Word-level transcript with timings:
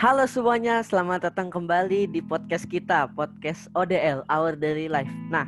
Halo 0.00 0.24
semuanya, 0.24 0.80
selamat 0.80 1.28
datang 1.28 1.52
kembali 1.52 2.08
di 2.08 2.24
podcast 2.24 2.64
kita, 2.64 3.12
podcast 3.12 3.68
ODL, 3.76 4.24
Our 4.32 4.56
Daily 4.56 4.88
Life. 4.88 5.12
Nah, 5.28 5.44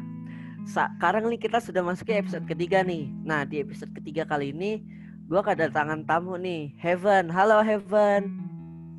sekarang 0.69 1.25
nih 1.33 1.41
kita 1.41 1.57
sudah 1.57 1.81
masuk 1.81 2.13
ke 2.13 2.21
episode 2.21 2.45
ketiga 2.45 2.85
nih. 2.85 3.09
Nah, 3.25 3.49
di 3.49 3.65
episode 3.65 3.89
ketiga 3.97 4.29
kali 4.29 4.53
ini, 4.53 4.85
gue 5.25 5.41
kedatangan 5.41 6.05
tamu 6.05 6.37
nih, 6.37 6.69
Heaven. 6.77 7.33
Halo 7.33 7.65
Heaven. 7.65 8.29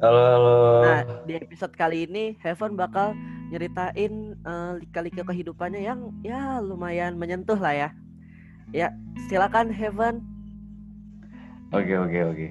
Halo, 0.01 0.21
halo. 0.25 0.55
Nah, 0.89 1.01
di 1.29 1.37
episode 1.37 1.77
kali 1.77 2.09
ini, 2.09 2.33
Heaven 2.41 2.73
bakal 2.73 3.13
nyeritain 3.53 4.33
uh, 4.49 4.81
lika-lika 4.81 5.21
kehidupannya 5.21 5.85
yang 5.85 6.09
ya 6.25 6.65
lumayan 6.65 7.13
menyentuh 7.13 7.61
lah 7.61 7.77
ya. 7.77 7.89
Ya, 8.73 8.89
silakan 9.29 9.69
Heaven. 9.69 10.17
Oke, 11.69 11.93
oke, 11.93 12.19
oke. 12.25 12.47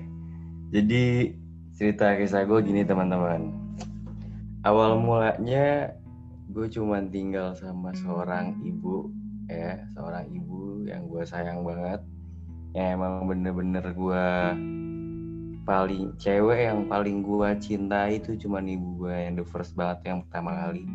Jadi 0.70 1.34
cerita 1.82 2.14
kisah 2.14 2.46
gue 2.46 2.62
gini 2.62 2.86
teman-teman. 2.86 3.50
Awal 4.62 5.02
mulanya 5.02 5.90
gue 6.54 6.70
cuma 6.70 7.02
tinggal 7.10 7.58
sama 7.58 7.90
seorang 7.98 8.54
ibu 8.62 9.10
ya, 9.50 9.82
seorang 9.90 10.30
ibu 10.30 10.86
yang 10.86 11.10
gue 11.10 11.26
sayang 11.26 11.66
banget. 11.66 11.98
Yang 12.70 12.86
emang 12.86 13.26
bener-bener 13.26 13.82
gue 13.98 14.26
paling 15.66 16.14
cewek 16.22 16.70
yang 16.70 16.86
paling 16.86 17.18
gue 17.26 17.50
cintai 17.58 18.22
itu 18.22 18.38
cuma 18.38 18.62
ibu 18.62 19.02
gue 19.02 19.18
yang 19.18 19.34
the 19.34 19.42
first 19.42 19.74
banget 19.74 20.06
yang 20.06 20.22
pertama 20.22 20.54
kali 20.54 20.86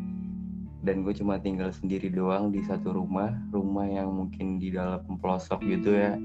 dan 0.87 1.03
gue 1.03 1.11
cuma 1.15 1.39
tinggal 1.39 1.71
sendiri 1.71 2.11
doang 2.11 2.51
di 2.51 2.63
satu 2.67 2.95
rumah 2.95 3.31
rumah 3.51 3.87
yang 3.87 4.11
mungkin 4.11 4.59
di 4.59 4.75
dalam 4.75 5.03
pelosok 5.23 5.63
gitu 5.63 5.95
ya 5.95 6.19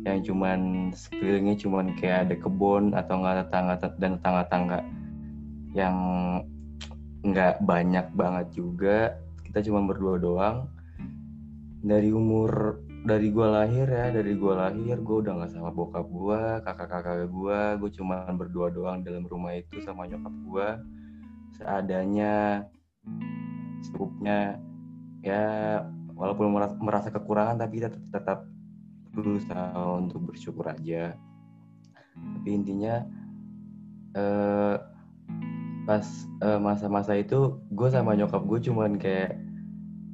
yang 0.00 0.24
cuman 0.24 0.90
sekelilingnya 0.96 1.56
cuman 1.60 1.92
kayak 2.00 2.28
ada 2.28 2.34
kebun 2.40 2.96
atau 2.96 3.20
nggak 3.20 3.34
ada 3.36 3.44
tangga 3.52 3.74
dan 4.00 4.16
tangga-tangga 4.24 4.78
yang 5.76 5.96
nggak 7.20 7.60
banyak 7.64 8.06
banget 8.16 8.46
juga. 8.56 8.98
Kita 9.44 9.60
cuma 9.66 9.84
berdua 9.84 10.16
doang. 10.16 10.56
Dari 11.80 12.12
umur 12.12 12.80
dari 13.00 13.32
gue 13.32 13.48
lahir 13.48 13.88
ya 13.88 14.12
dari 14.12 14.36
gue 14.36 14.52
lahir 14.52 15.00
gue 15.00 15.16
udah 15.24 15.32
nggak 15.40 15.52
sama 15.56 15.72
bokap 15.72 16.04
gue 16.04 16.40
kakak-kakak 16.68 17.32
gue 17.32 17.60
gue 17.80 17.90
cuma 17.96 18.28
berdua 18.36 18.68
doang 18.68 19.00
dalam 19.00 19.24
rumah 19.24 19.56
itu 19.56 19.80
sama 19.80 20.04
nyokap 20.04 20.34
gue 20.44 20.68
seadanya 21.56 22.68
secukupnya 23.80 24.60
ya 25.24 25.80
walaupun 26.12 26.52
merasa 26.84 27.08
kekurangan 27.08 27.56
tapi 27.56 27.80
tetap 27.80 28.04
tetap 28.12 28.38
berusaha 29.14 29.74
untuk 29.98 30.30
bersyukur 30.30 30.70
aja. 30.70 31.14
Tapi 32.14 32.48
intinya 32.50 33.04
eh, 34.14 34.76
pas 35.86 36.06
eh, 36.44 36.60
masa-masa 36.60 37.16
itu 37.18 37.58
gue 37.72 37.88
sama 37.90 38.14
nyokap 38.14 38.42
gue 38.46 38.60
cuman 38.70 39.00
kayak 39.00 39.38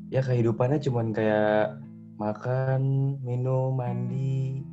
ya 0.08 0.22
kehidupannya 0.22 0.78
cuman 0.80 1.10
kayak 1.10 1.76
makan 2.16 2.82
minum 3.20 3.76
mandi 3.76 4.64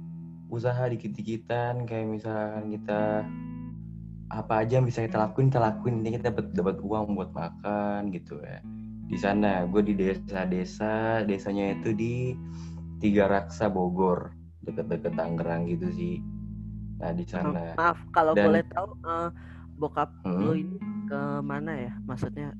usaha 0.53 0.85
dikit-dikitan 0.85 1.89
kayak 1.89 2.07
misalkan 2.07 2.71
kita 2.71 3.25
apa 4.33 4.65
aja 4.65 4.81
yang 4.81 4.87
bisa 4.87 5.05
kita 5.05 5.17
lakuin 5.21 5.49
kita 5.49 5.61
lakuin. 5.61 6.01
Ini 6.01 6.17
kita 6.17 6.33
dapat 6.33 6.45
dapat 6.53 6.77
uang 6.81 7.17
buat 7.17 7.31
makan 7.33 8.13
gitu 8.13 8.41
ya. 8.41 8.61
Di 9.09 9.17
sana 9.19 9.65
gue 9.69 9.81
di 9.85 9.93
desa-desa 9.93 11.21
desanya 11.25 11.77
itu 11.77 11.93
di 11.93 12.15
Tiga 13.03 13.27
Raksa 13.27 13.67
Bogor 13.67 14.31
deket-deket 14.63 15.11
Tangerang 15.19 15.67
gitu 15.67 15.91
sih. 15.91 16.23
Nah 17.03 17.11
di 17.11 17.27
sana. 17.27 17.75
maaf 17.75 17.99
kalau 18.15 18.31
Dan, 18.31 18.47
boleh 18.47 18.63
tahu 18.71 18.87
uh, 19.03 19.27
bokap 19.75 20.07
hmm? 20.23 20.39
lu 20.39 20.53
ini 20.55 20.77
ke 21.11 21.21
mana 21.43 21.71
ya? 21.75 21.93
Maksudnya 22.07 22.55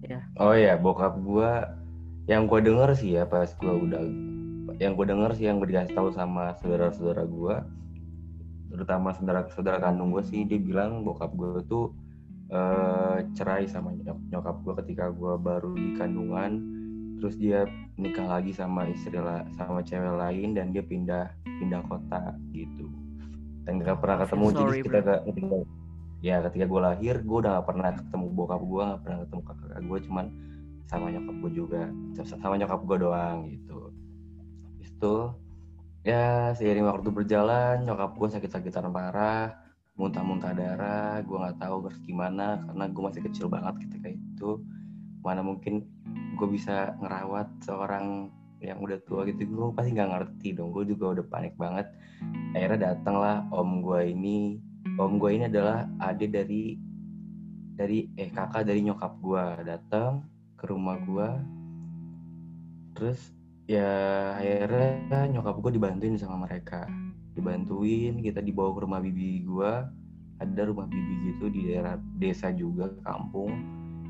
ya. 0.00 0.24
Oh 0.40 0.56
ya 0.56 0.80
bokap 0.80 1.20
gue 1.20 1.50
yang 2.26 2.48
gue 2.48 2.60
denger 2.64 2.90
sih 2.96 3.20
ya 3.20 3.28
pas 3.28 3.52
gue 3.52 3.74
udah 3.86 4.02
yang 4.82 4.98
gue 4.98 5.06
denger 5.06 5.30
sih 5.38 5.46
yang 5.46 5.62
gue 5.62 5.70
dikasih 5.70 5.94
tahu 5.94 6.10
sama 6.10 6.56
saudara-saudara 6.58 7.22
gue 7.22 7.56
terutama 8.74 9.14
saudara-saudara 9.14 9.78
kandung 9.78 10.10
gue 10.10 10.24
sih 10.26 10.42
dia 10.42 10.58
bilang 10.58 11.06
bokap 11.06 11.30
gue 11.38 11.62
tuh 11.70 11.94
uh, 12.50 13.22
cerai 13.38 13.70
sama 13.70 13.94
nyokap 14.32 14.56
gue 14.66 14.74
ketika 14.82 15.14
gue 15.14 15.38
baru 15.38 15.70
di 15.78 15.94
kandungan 15.94 16.75
terus 17.18 17.34
dia 17.40 17.64
nikah 17.96 18.28
lagi 18.28 18.52
sama 18.52 18.88
istri 18.92 19.16
lah 19.16 19.44
sama 19.56 19.80
cewek 19.80 20.16
lain 20.16 20.52
dan 20.52 20.70
dia 20.70 20.84
pindah 20.84 21.32
pindah 21.44 21.80
kota 21.88 22.36
gitu. 22.52 22.88
Dan 23.66 23.82
gak 23.82 23.98
pernah 23.98 24.22
ketemu 24.22 24.46
Sorry, 24.46 24.56
jadi 24.56 24.76
kita 24.86 24.98
gak 25.02 25.20
ketika 25.26 25.56
ya 26.24 26.36
ketika 26.48 26.64
gue 26.64 26.80
lahir 26.80 27.14
gue 27.20 27.38
udah 27.42 27.50
gak 27.60 27.66
pernah 27.66 27.90
ketemu 27.92 28.26
bokap 28.32 28.62
gue 28.62 28.82
gak 28.82 29.00
pernah 29.02 29.18
ketemu 29.26 29.42
kakak 29.42 29.80
gue 29.82 29.98
cuman 30.06 30.26
sama 30.86 31.06
nyokap 31.10 31.34
gue 31.42 31.52
juga. 31.52 31.82
Sama 32.24 32.54
nyokap 32.54 32.80
gue 32.86 32.96
doang 33.02 33.36
gitu. 33.50 33.78
Itu 34.78 35.14
ya 36.06 36.54
seiring 36.54 36.86
waktu 36.86 37.10
berjalan 37.10 37.82
nyokap 37.82 38.14
gue 38.14 38.28
sakit-sakitan 38.38 38.94
parah 38.94 39.66
muntah-muntah 39.96 40.52
darah 40.54 41.18
gue 41.24 41.34
nggak 41.34 41.56
tahu 41.56 41.88
harus 41.88 41.98
gimana 42.04 42.62
karena 42.68 42.84
gue 42.86 43.02
masih 43.02 43.22
kecil 43.26 43.46
banget 43.50 43.74
ketika 43.88 44.08
itu. 44.14 44.50
Mana 45.26 45.42
mungkin 45.42 45.82
gue 46.36 46.48
bisa 46.52 46.92
ngerawat 47.00 47.48
seorang 47.64 48.28
yang 48.60 48.80
udah 48.80 48.96
tua 49.04 49.28
gitu 49.28 49.44
gue 49.44 49.66
pasti 49.76 49.96
nggak 49.96 50.10
ngerti 50.12 50.48
dong. 50.56 50.72
Gue 50.72 50.84
juga 50.88 51.16
udah 51.16 51.24
panik 51.28 51.56
banget. 51.56 51.88
Akhirnya 52.52 52.92
datang 52.92 53.16
lah 53.20 53.36
om 53.52 53.80
gue 53.80 54.12
ini. 54.12 54.60
Om 54.96 55.20
gue 55.20 55.30
ini 55.36 55.44
adalah 55.48 55.88
adik 56.00 56.32
dari 56.32 56.76
dari 57.76 58.08
eh 58.16 58.32
kakak 58.32 58.64
dari 58.64 58.80
nyokap 58.80 59.12
gue 59.20 59.44
datang 59.68 60.24
ke 60.56 60.64
rumah 60.72 60.96
gue 61.04 61.28
terus 62.96 63.20
ya 63.68 63.92
akhirnya 64.40 65.36
nyokap 65.36 65.60
gue 65.60 65.72
dibantuin 65.76 66.16
sama 66.16 66.48
mereka. 66.48 66.88
Dibantuin 67.36 68.24
kita 68.24 68.40
dibawa 68.40 68.72
ke 68.72 68.80
rumah 68.88 69.00
bibi 69.04 69.44
gue 69.44 69.72
ada 70.36 70.62
rumah 70.68 70.88
bibi 70.88 71.32
gitu 71.32 71.48
di 71.48 71.72
daerah 71.72 71.96
desa 72.16 72.52
juga 72.52 72.92
kampung 73.04 73.52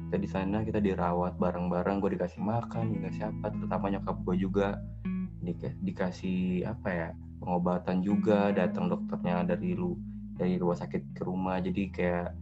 kita 0.06 0.22
di 0.22 0.28
sana 0.31 0.62
kita 0.62 0.78
dirawat 0.78 1.34
bareng-bareng 1.34 1.99
gue 1.99 2.15
dikasih 2.15 2.39
makan 2.39 2.94
dikasih 2.94 3.27
apa 3.27 3.50
terutama 3.50 3.91
nyokap 3.91 4.17
gue 4.22 4.37
juga. 4.39 4.78
Dik 5.43 5.83
dikasih 5.83 6.62
apa 6.62 6.89
ya 6.94 7.09
pengobatan 7.43 8.06
juga 8.06 8.55
datang 8.55 8.87
dokternya 8.87 9.43
dari 9.43 9.75
lu 9.75 9.99
dari 10.39 10.62
rumah 10.62 10.78
sakit 10.78 11.11
ke 11.11 11.22
rumah. 11.27 11.59
Jadi 11.59 11.91
kayak 11.91 12.39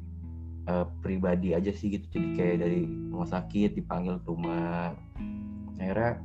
uh, 0.69 0.85
pribadi 1.01 1.57
aja 1.57 1.73
sih 1.73 1.89
gitu. 1.89 2.05
Jadi 2.13 2.29
kayak 2.37 2.57
dari 2.69 2.85
rumah 2.85 3.29
sakit 3.33 3.81
dipanggil 3.81 4.21
ke 4.21 4.29
rumah. 4.29 4.93
Akhirnya 5.81 6.21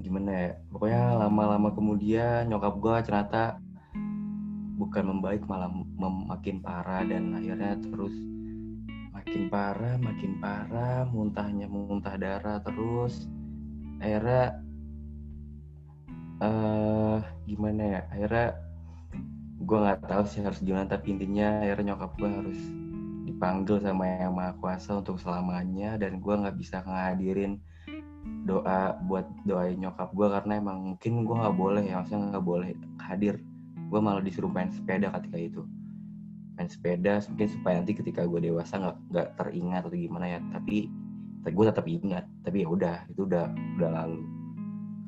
gimana 0.00 0.30
ya 0.32 0.48
pokoknya 0.72 1.02
lama-lama 1.28 1.68
kemudian 1.76 2.48
nyokap 2.48 2.74
gue 2.80 2.96
ternyata 3.04 3.60
bukan 4.80 5.04
membaik 5.12 5.44
malah 5.44 5.68
makin 6.00 6.64
parah. 6.64 7.04
Dan 7.04 7.36
akhirnya 7.36 7.76
terus 7.84 8.31
makin 9.22 9.46
parah 9.46 9.94
makin 10.02 10.32
parah 10.42 11.06
muntahnya 11.06 11.70
muntah 11.70 12.18
darah 12.18 12.58
terus. 12.58 13.30
Akhirnya 14.02 14.58
uh, 16.42 17.22
gimana 17.46 17.82
ya 17.86 18.00
akhirnya 18.10 18.46
gue 19.62 19.78
nggak 19.78 20.10
tahu 20.10 20.24
sih 20.26 20.42
harus 20.42 20.58
gimana 20.58 20.90
tapi 20.90 21.14
intinya 21.14 21.62
akhirnya 21.62 21.94
nyokap 21.94 22.18
gue 22.18 22.30
harus 22.34 22.60
dipanggil 23.22 23.78
sama 23.78 24.10
yang 24.10 24.34
maha 24.34 24.58
kuasa 24.58 24.98
untuk 24.98 25.22
selamanya 25.22 25.94
dan 26.02 26.18
gue 26.18 26.34
nggak 26.34 26.58
bisa 26.58 26.82
ngadirin 26.82 27.62
doa 28.42 28.98
buat 29.06 29.30
doain 29.46 29.78
nyokap 29.78 30.10
gue 30.10 30.26
karena 30.26 30.58
emang 30.58 30.82
mungkin 30.82 31.22
gue 31.22 31.36
nggak 31.38 31.54
boleh 31.54 31.82
ya 31.86 32.02
maksudnya 32.02 32.34
nggak 32.34 32.46
boleh 32.46 32.74
hadir. 33.06 33.38
Gue 33.86 34.00
malah 34.02 34.18
disuruh 34.18 34.50
main 34.50 34.66
sepeda 34.74 35.14
ketika 35.14 35.38
itu 35.38 35.62
main 36.56 36.68
sepeda 36.68 37.24
mungkin 37.32 37.48
supaya 37.48 37.74
nanti 37.80 37.96
ketika 37.96 38.28
gue 38.28 38.40
dewasa 38.44 38.76
nggak 38.76 38.96
nggak 39.08 39.28
teringat 39.40 39.82
atau 39.88 39.96
gimana 39.96 40.26
ya. 40.36 40.40
Tapi 40.52 40.88
gue 41.48 41.64
tetap 41.64 41.86
ingat. 41.88 42.24
Tapi 42.44 42.56
ya 42.64 42.68
udah 42.68 42.96
itu 43.08 43.24
udah 43.24 43.46
udah 43.80 43.90
lalu. 43.90 44.22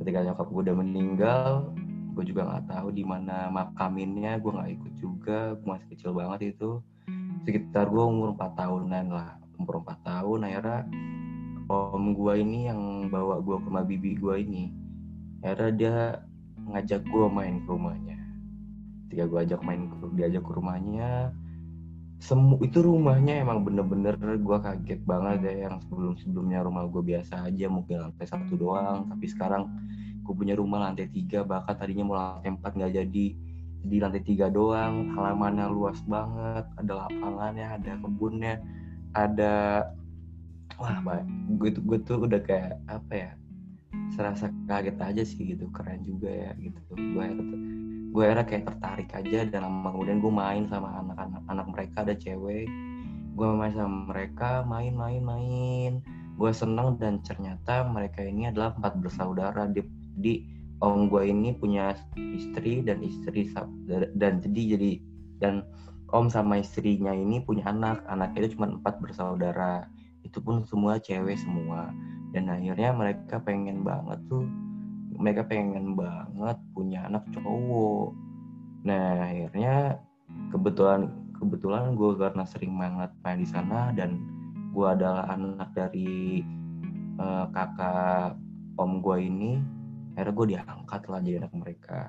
Ketika 0.00 0.18
nyokap 0.24 0.46
gue 0.50 0.62
udah 0.70 0.76
meninggal 0.76 1.50
gue 2.14 2.24
juga 2.30 2.46
nggak 2.46 2.64
tahu 2.70 2.88
di 2.94 3.04
mana 3.04 3.52
makaminnya. 3.52 4.40
Gue 4.40 4.50
nggak 4.56 4.70
ikut 4.80 4.92
juga. 4.96 5.38
Gue 5.60 5.68
masih 5.76 5.88
kecil 5.92 6.10
banget 6.16 6.56
itu. 6.56 6.80
Sekitar 7.44 7.92
gue 7.92 8.04
umur 8.04 8.32
4 8.34 8.56
tahunan 8.56 9.06
lah. 9.12 9.36
Umur 9.60 9.84
4 9.84 10.00
tahun 10.00 10.48
akhirnya 10.48 10.80
om 11.68 12.12
gue 12.12 12.34
ini 12.40 12.68
yang 12.68 12.80
bawa 13.08 13.40
gue 13.40 13.56
ke 13.60 13.66
rumah 13.68 13.84
bibi 13.84 14.16
gue 14.16 14.34
ini. 14.40 14.64
Akhirnya 15.44 15.72
dia 15.76 15.96
ngajak 16.64 17.04
gue 17.04 17.26
main 17.28 17.60
ke 17.60 17.68
rumahnya 17.68 18.23
ketika 19.14 19.30
gue 19.30 19.40
ajak 19.46 19.60
main 19.62 19.86
diajak 20.18 20.42
ke 20.42 20.52
rumahnya 20.58 21.30
semu 22.18 22.58
itu 22.66 22.82
rumahnya 22.82 23.46
emang 23.46 23.62
bener-bener 23.62 24.18
gue 24.18 24.58
kaget 24.58 25.06
banget 25.06 25.38
ya 25.46 25.70
yang 25.70 25.78
sebelum 25.86 26.18
sebelumnya 26.18 26.66
rumah 26.66 26.82
gue 26.90 26.98
biasa 26.98 27.46
aja 27.46 27.70
mungkin 27.70 28.10
lantai 28.10 28.26
satu 28.26 28.58
doang. 28.58 29.06
Tapi 29.06 29.26
sekarang 29.30 29.70
gue 30.26 30.34
punya 30.34 30.58
rumah 30.58 30.82
lantai 30.82 31.06
tiga 31.14 31.46
bahkan 31.46 31.78
tadinya 31.78 32.02
mau 32.02 32.18
lantai 32.18 32.58
empat 32.58 32.74
nggak 32.74 32.90
jadi. 32.90 33.26
Di 33.86 33.96
lantai 34.02 34.24
tiga 34.26 34.50
doang 34.50 35.14
halamannya 35.14 35.70
luas 35.70 36.02
banget 36.10 36.66
ada 36.74 36.92
lapangannya 37.06 37.66
ada 37.70 37.92
kebunnya 38.02 38.54
ada 39.14 39.54
wah 40.80 41.22
gue 41.60 41.70
tuh 41.70 41.82
gue 41.86 41.98
tuh 42.02 42.18
udah 42.24 42.40
kayak 42.42 42.82
apa 42.90 43.12
ya 43.14 43.30
serasa 44.16 44.50
kaget 44.66 44.96
aja 44.98 45.22
sih 45.22 45.54
gitu 45.54 45.70
keren 45.70 46.02
juga 46.02 46.32
ya 46.32 46.50
gitu. 46.58 46.80
Gue 46.96 47.26
gue 48.14 48.22
akhirnya 48.22 48.46
kayak 48.46 48.64
tertarik 48.70 49.10
aja 49.10 49.42
dan 49.50 49.66
lama 49.66 49.90
kemudian 49.90 50.22
gue 50.22 50.30
main 50.30 50.70
sama 50.70 51.02
anak-anak 51.02 51.42
anak 51.50 51.66
mereka 51.66 51.96
ada 52.06 52.14
cewek. 52.14 52.70
Gue 53.34 53.48
main 53.50 53.74
sama 53.74 54.14
mereka 54.14 54.62
main 54.62 54.94
main 54.94 55.18
main. 55.18 55.92
Gue 56.38 56.54
seneng 56.54 56.94
dan 57.02 57.18
ternyata 57.26 57.82
mereka 57.82 58.22
ini 58.22 58.54
adalah 58.54 58.70
empat 58.78 59.02
bersaudara. 59.02 59.66
Di, 59.66 59.82
di 60.14 60.46
om 60.78 61.10
gue 61.10 61.26
ini 61.26 61.58
punya 61.58 61.98
istri 62.14 62.86
dan 62.86 63.02
istri 63.02 63.50
dan 64.14 64.38
jadi 64.38 64.78
jadi 64.78 64.92
dan 65.42 65.66
om 66.14 66.30
sama 66.30 66.62
istrinya 66.62 67.10
ini 67.10 67.42
punya 67.42 67.66
anak. 67.66 67.98
Anaknya 68.06 68.46
itu 68.46 68.54
cuma 68.54 68.78
empat 68.78 69.02
bersaudara. 69.02 69.90
Itu 70.22 70.38
pun 70.38 70.62
semua 70.62 71.02
cewek 71.02 71.34
semua. 71.34 71.90
Dan 72.30 72.46
akhirnya 72.46 72.94
mereka 72.94 73.42
pengen 73.42 73.82
banget 73.82 74.22
tuh 74.30 74.46
mereka 75.14 75.46
pengen 75.46 75.94
banget 75.94 76.58
punya 76.74 77.06
anak 77.06 77.24
cowok. 77.30 78.14
Nah 78.84 79.30
akhirnya 79.30 79.98
kebetulan 80.50 81.10
kebetulan 81.38 81.94
gue 81.94 82.10
karena 82.18 82.44
sering 82.46 82.74
banget 82.78 83.10
main 83.22 83.40
di 83.42 83.48
sana 83.48 83.90
dan 83.94 84.18
gue 84.74 84.86
adalah 84.86 85.30
anak 85.30 85.70
dari 85.74 86.42
uh, 87.18 87.46
kakak 87.54 88.34
om 88.74 88.98
gue 88.98 89.16
ini 89.22 89.52
akhirnya 90.14 90.34
gue 90.34 90.46
diangkat 90.56 91.02
lah 91.10 91.20
jadi 91.22 91.36
anak 91.46 91.54
mereka. 91.54 92.00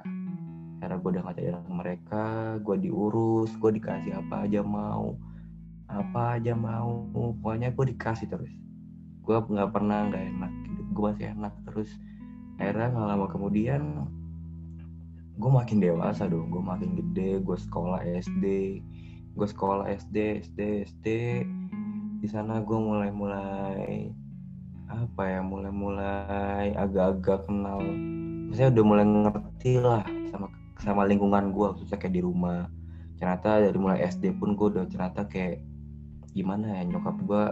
Akhirnya 0.82 0.98
gue 1.02 1.12
diangkat 1.14 1.36
jadi 1.38 1.50
anak 1.58 1.70
mereka 1.70 2.24
gue 2.62 2.76
diurus 2.82 3.52
gue 3.58 3.72
dikasih 3.78 4.18
apa 4.18 4.50
aja 4.50 4.62
mau 4.66 5.18
apa 5.86 6.42
aja 6.42 6.58
mau 6.58 7.06
pokoknya 7.14 7.70
gue 7.74 7.86
dikasih 7.94 8.28
terus. 8.30 8.52
Gue 9.22 9.38
nggak 9.42 9.70
pernah 9.74 10.10
nggak 10.10 10.26
enak 10.38 10.54
gue 10.96 11.04
masih 11.12 11.28
enak 11.36 11.54
terus 11.68 11.92
akhirnya 12.60 12.88
nggak 12.92 13.08
lama 13.12 13.26
kemudian 13.28 13.82
gue 15.36 15.52
makin 15.52 15.78
dewasa 15.84 16.28
dong. 16.32 16.48
Gue 16.52 16.64
makin 16.64 16.96
gede 16.96 17.44
gue 17.44 17.58
sekolah 17.60 18.02
SD 18.04 18.46
gue 19.36 19.48
sekolah 19.52 19.92
SD 19.92 20.48
SD 20.48 20.60
SD 20.88 21.06
di 22.24 22.28
sana 22.32 22.64
gue 22.64 22.80
mulai 22.80 23.12
mulai 23.12 24.08
apa 24.88 25.24
ya 25.28 25.44
mulai 25.44 25.72
mulai 25.76 26.66
agak-agak 26.72 27.52
kenal. 27.52 27.84
Maksudnya 28.48 28.72
udah 28.72 28.86
mulai 28.88 29.06
ngerti 29.06 29.74
lah 29.84 30.04
sama 30.32 30.48
sama 30.80 31.04
lingkungan 31.04 31.52
gue 31.52 31.68
khususnya 31.76 32.00
kayak 32.00 32.16
di 32.16 32.22
rumah. 32.24 32.72
Ternyata 33.20 33.60
dari 33.68 33.78
mulai 33.80 34.08
SD 34.08 34.40
pun 34.40 34.56
gue 34.56 34.72
udah 34.72 34.88
ternyata 34.88 35.28
kayak 35.28 35.60
gimana 36.32 36.80
ya 36.80 36.82
nyokap 36.88 37.16
gue 37.28 37.44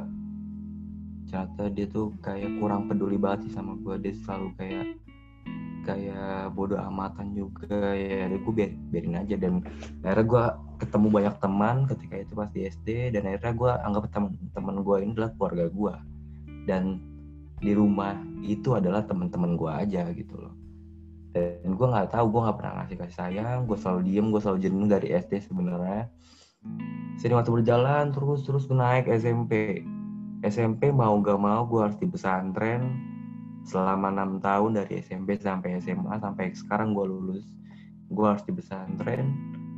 ternyata 1.33 1.65
dia 1.73 1.89
tuh 1.89 2.13
kayak 2.21 2.61
kurang 2.61 2.85
peduli 2.85 3.17
banget 3.17 3.49
sih 3.49 3.57
sama 3.57 3.73
gue 3.81 3.97
dia 4.05 4.13
selalu 4.21 4.53
kayak 4.53 4.85
kayak 5.81 6.53
bodoh 6.53 6.77
amatan 6.77 7.33
juga. 7.33 7.97
Ya 7.97 8.29
dia 8.29 8.37
gue 8.37 8.53
biar, 8.53 8.71
biarin 8.93 9.17
aja. 9.17 9.35
Dan 9.41 9.65
akhirnya 10.05 10.25
gue 10.29 10.43
ketemu 10.85 11.07
banyak 11.09 11.35
teman 11.41 11.75
ketika 11.89 12.15
itu 12.21 12.33
pas 12.37 12.49
di 12.53 12.69
SD 12.69 13.17
dan 13.17 13.25
akhirnya 13.25 13.53
gue 13.57 13.71
anggap 13.81 14.03
teman-teman 14.13 14.75
gue 14.85 14.95
ini 15.01 15.11
adalah 15.17 15.31
keluarga 15.33 15.65
gue 15.73 15.93
dan 16.69 16.83
di 17.63 17.71
rumah 17.71 18.13
itu 18.43 18.75
adalah 18.75 19.01
teman-teman 19.01 19.57
gue 19.57 19.71
aja 19.73 20.05
gitu 20.13 20.37
loh. 20.37 20.53
Dan 21.33 21.73
gue 21.73 21.87
nggak 21.89 22.13
tahu 22.13 22.25
gue 22.29 22.41
nggak 22.45 22.57
pernah 22.61 22.73
ngasih 22.77 22.97
kasih 23.01 23.17
sayang. 23.17 23.59
Gue 23.65 23.77
selalu 23.81 23.99
diem 24.05 24.29
gue 24.29 24.37
selalu 24.37 24.59
jenuh 24.69 24.85
dari 24.85 25.07
SD 25.17 25.49
sebenarnya. 25.49 26.13
Sering 27.17 27.41
waktu 27.41 27.51
berjalan 27.51 28.13
terus 28.13 28.45
terus 28.45 28.69
naik 28.69 29.09
SMP 29.09 29.83
SMP 30.43 30.91
mau 30.91 31.15
gak 31.23 31.39
mau 31.39 31.63
gue 31.63 31.79
harus 31.79 31.95
di 31.95 32.03
pesantren 32.03 32.99
selama 33.63 34.11
enam 34.11 34.43
tahun 34.43 34.75
dari 34.75 34.99
SMP 34.99 35.39
sampai 35.39 35.79
SMA 35.79 36.19
sampai 36.19 36.51
sekarang 36.51 36.91
gue 36.91 37.07
lulus. 37.07 37.47
Gue 38.11 38.27
harus 38.27 38.43
di 38.43 38.51
pesantren. 38.51 39.31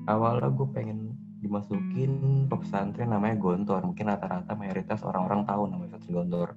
Awalnya 0.10 0.50
gue 0.50 0.68
pengen 0.74 1.14
dimasukin 1.46 2.46
ke 2.50 2.56
pesantren 2.58 3.14
namanya 3.14 3.38
Gontor. 3.38 3.86
Mungkin 3.86 4.10
rata-rata 4.10 4.58
mayoritas 4.58 5.06
orang-orang 5.06 5.46
tahu 5.46 5.70
namanya 5.70 6.02
pesantren 6.02 6.18
Gontor. 6.18 6.50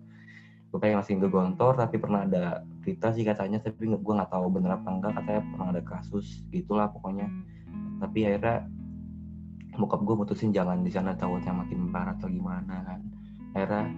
Gue 0.72 0.78
pengen 0.80 0.96
masukin 1.04 1.20
ke 1.20 1.28
Gontor 1.28 1.72
tapi 1.76 1.96
pernah 2.00 2.24
ada 2.24 2.64
berita 2.80 3.12
sih 3.12 3.28
katanya 3.28 3.60
tapi 3.60 3.92
gue 3.92 4.14
nggak 4.16 4.32
tahu 4.32 4.48
bener 4.48 4.80
apa 4.80 4.88
enggak 4.88 5.12
katanya 5.20 5.42
pernah 5.52 5.68
ada 5.76 5.82
kasus 5.84 6.48
gitulah 6.48 6.88
pokoknya. 6.88 7.28
Tapi 8.00 8.24
akhirnya 8.24 8.64
bokap 9.76 10.00
gue 10.00 10.16
mutusin 10.16 10.48
jangan 10.48 10.80
di 10.80 10.88
sana 10.88 11.12
takutnya 11.12 11.52
makin 11.52 11.92
parah 11.92 12.16
atau 12.16 12.26
gimana 12.26 12.82
kan 12.88 13.17
akhirnya 13.58 13.90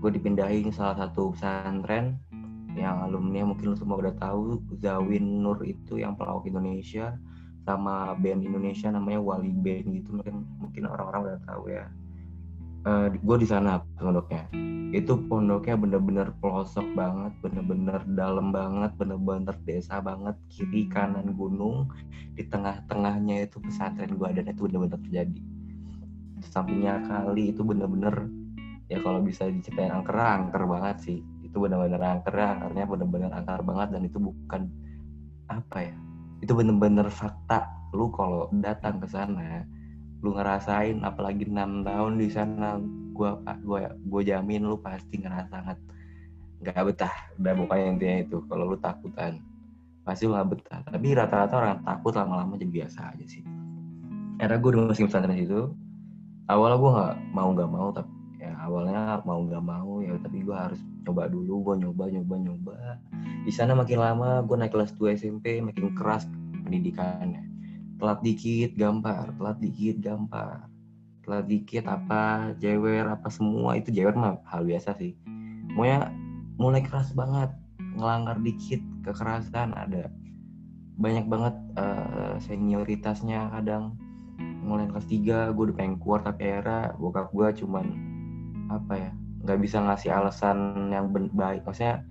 gue 0.00 0.10
dipindahin 0.18 0.72
salah 0.72 0.96
satu 0.96 1.36
pesantren 1.36 2.16
yang 2.72 3.04
alumni 3.04 3.44
mungkin 3.44 3.76
lu 3.76 3.76
semua 3.76 4.00
udah 4.00 4.16
tahu 4.16 4.58
Zawin 4.80 5.44
Nur 5.44 5.60
itu 5.62 6.00
yang 6.00 6.16
pelawak 6.16 6.48
Indonesia 6.48 7.12
sama 7.62 8.16
band 8.18 8.42
Indonesia 8.42 8.88
namanya 8.90 9.20
Wali 9.22 9.52
Band 9.52 9.86
gitu 9.92 10.16
mungkin 10.18 10.48
mungkin 10.58 10.82
orang-orang 10.88 11.20
udah 11.28 11.40
tahu 11.46 11.62
ya. 11.70 11.84
Uh, 12.82 13.06
eh, 13.06 13.20
gue 13.20 13.36
di 13.38 13.46
sana 13.46 13.78
pondoknya. 13.94 14.50
Itu 14.90 15.14
pondoknya 15.30 15.78
bener-bener 15.78 16.34
pelosok 16.42 16.84
banget 16.98 17.30
bener-bener 17.38 18.02
dalam 18.18 18.50
banget 18.50 18.90
bener-bener 18.98 19.54
desa 19.62 20.02
banget 20.02 20.34
kiri 20.50 20.90
kanan 20.90 21.38
gunung 21.38 21.86
di 22.34 22.42
tengah-tengahnya 22.50 23.46
itu 23.46 23.62
pesantren 23.62 24.18
gue 24.18 24.28
dan 24.34 24.50
itu 24.50 24.66
bener-bener 24.66 24.98
terjadi. 24.98 25.40
Sampingnya 26.50 27.06
kali 27.06 27.54
itu 27.54 27.62
bener-bener 27.62 28.41
ya 28.90 28.98
kalau 29.02 29.22
bisa 29.22 29.46
diceritain 29.46 29.92
angker 29.92 30.16
angker 30.16 30.62
banget 30.66 30.96
sih. 31.02 31.18
Itu 31.44 31.62
benar-benar 31.62 32.00
angker 32.18 32.34
angkernya 32.34 32.84
benar-benar 32.88 33.30
angker 33.36 33.62
banget 33.62 33.88
dan 33.94 34.02
itu 34.06 34.18
bukan 34.18 34.62
apa 35.50 35.78
ya 35.84 35.96
itu 36.42 36.52
benar-benar 36.52 37.06
fakta. 37.12 37.70
Lu 37.94 38.10
kalau 38.10 38.50
datang 38.50 38.98
ke 38.98 39.06
sana 39.06 39.62
lu 40.22 40.38
ngerasain 40.38 41.02
apalagi 41.02 41.50
enam 41.50 41.82
tahun 41.82 42.14
di 42.22 42.30
sana 42.30 42.78
gua 43.10 43.42
gua 43.66 43.90
gua 44.06 44.22
jamin 44.22 44.62
lu 44.62 44.78
pasti 44.78 45.18
ngerasa 45.18 45.50
sangat 45.50 45.78
nggak 46.62 46.82
betah. 46.94 47.14
Udah 47.42 47.52
pokoknya 47.58 47.86
intinya 47.90 48.16
itu 48.22 48.36
kalau 48.46 48.70
lu 48.70 48.78
takutan 48.78 49.42
pasti 50.06 50.30
lu 50.30 50.34
nggak 50.34 50.48
betah. 50.50 50.78
Tapi 50.86 51.06
rata-rata 51.14 51.54
orang 51.58 51.82
takut 51.82 52.14
lama-lama 52.14 52.54
jadi 52.54 52.70
biasa 52.70 53.14
aja 53.14 53.26
sih. 53.26 53.42
Era 54.38 54.58
gue 54.58 54.70
udah 54.74 54.90
masih 54.90 55.06
pesantren 55.06 55.38
itu 55.38 55.70
awalnya 56.50 56.78
gue 56.78 56.90
nggak 56.90 57.14
mau 57.34 57.48
nggak 57.54 57.70
mau 57.70 57.88
tapi 57.94 58.10
mau 59.24 59.42
nggak 59.42 59.64
mau 59.64 60.02
ya 60.02 60.14
tapi 60.20 60.42
gue 60.42 60.54
harus 60.54 60.80
coba 61.06 61.26
dulu 61.26 61.72
gue 61.72 61.86
nyoba 61.86 62.10
nyoba 62.10 62.34
nyoba. 62.38 62.76
Di 63.42 63.52
sana 63.54 63.74
makin 63.74 63.98
lama 63.98 64.42
gue 64.46 64.56
naik 64.58 64.74
kelas 64.74 64.94
2 64.98 65.18
SMP 65.18 65.58
makin 65.64 65.94
keras 65.94 66.26
pendidikannya. 66.66 67.42
Telat 67.98 68.18
dikit 68.22 68.74
gampar 68.74 69.34
telat 69.38 69.58
dikit 69.62 69.96
gampar. 70.02 70.66
Telat 71.22 71.46
dikit 71.46 71.86
apa 71.86 72.54
jewer 72.58 73.06
apa 73.06 73.28
semua 73.30 73.78
itu 73.78 73.94
jewer 73.94 74.14
mah 74.14 74.42
hal 74.46 74.66
biasa 74.66 74.94
sih. 74.98 75.14
Maunya 75.74 76.10
mulai 76.58 76.82
keras 76.82 77.14
banget 77.14 77.50
ngelanggar 77.96 78.38
dikit 78.42 78.82
kekerasan 79.06 79.74
ada 79.74 80.10
banyak 81.00 81.26
banget 81.26 81.54
uh, 81.78 82.36
senioritasnya 82.42 83.50
kadang. 83.54 83.98
Mulai 84.62 84.86
kelas 84.90 85.06
3 85.10 85.54
gue 85.54 85.62
udah 85.70 85.76
pengen 85.76 85.98
keluar 85.98 86.22
tapi 86.22 86.46
era 86.46 86.94
bokap 86.98 87.34
gue 87.34 87.62
cuman 87.62 88.11
apa 88.78 88.94
ya 88.96 89.10
nggak 89.42 89.58
bisa 89.58 89.82
ngasih 89.82 90.10
alasan 90.14 90.88
yang 90.94 91.10
baik. 91.10 91.66
Maksudnya 91.66 92.06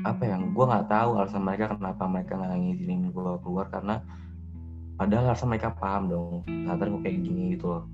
apa 0.00 0.24
yang 0.24 0.56
gue 0.56 0.64
nggak 0.64 0.88
tahu 0.88 1.10
alasan 1.20 1.44
mereka 1.44 1.76
kenapa 1.76 2.08
mereka 2.08 2.32
nggak 2.40 2.56
ngizinin 2.56 3.12
gue 3.12 3.34
keluar 3.44 3.68
karena 3.68 4.00
padahal 4.96 5.32
alasan 5.32 5.52
mereka 5.52 5.76
paham 5.76 6.08
dong 6.08 6.32
ternyata 6.48 6.88
gue 6.88 7.00
kayak 7.04 7.18
gini 7.20 7.42
gitu 7.58 7.66
loh. 7.68 7.84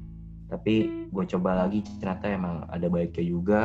Tapi 0.46 0.74
gue 1.10 1.24
coba 1.34 1.66
lagi 1.66 1.82
ternyata 1.98 2.30
emang 2.30 2.62
ada 2.70 2.86
baiknya 2.86 3.24
juga 3.26 3.62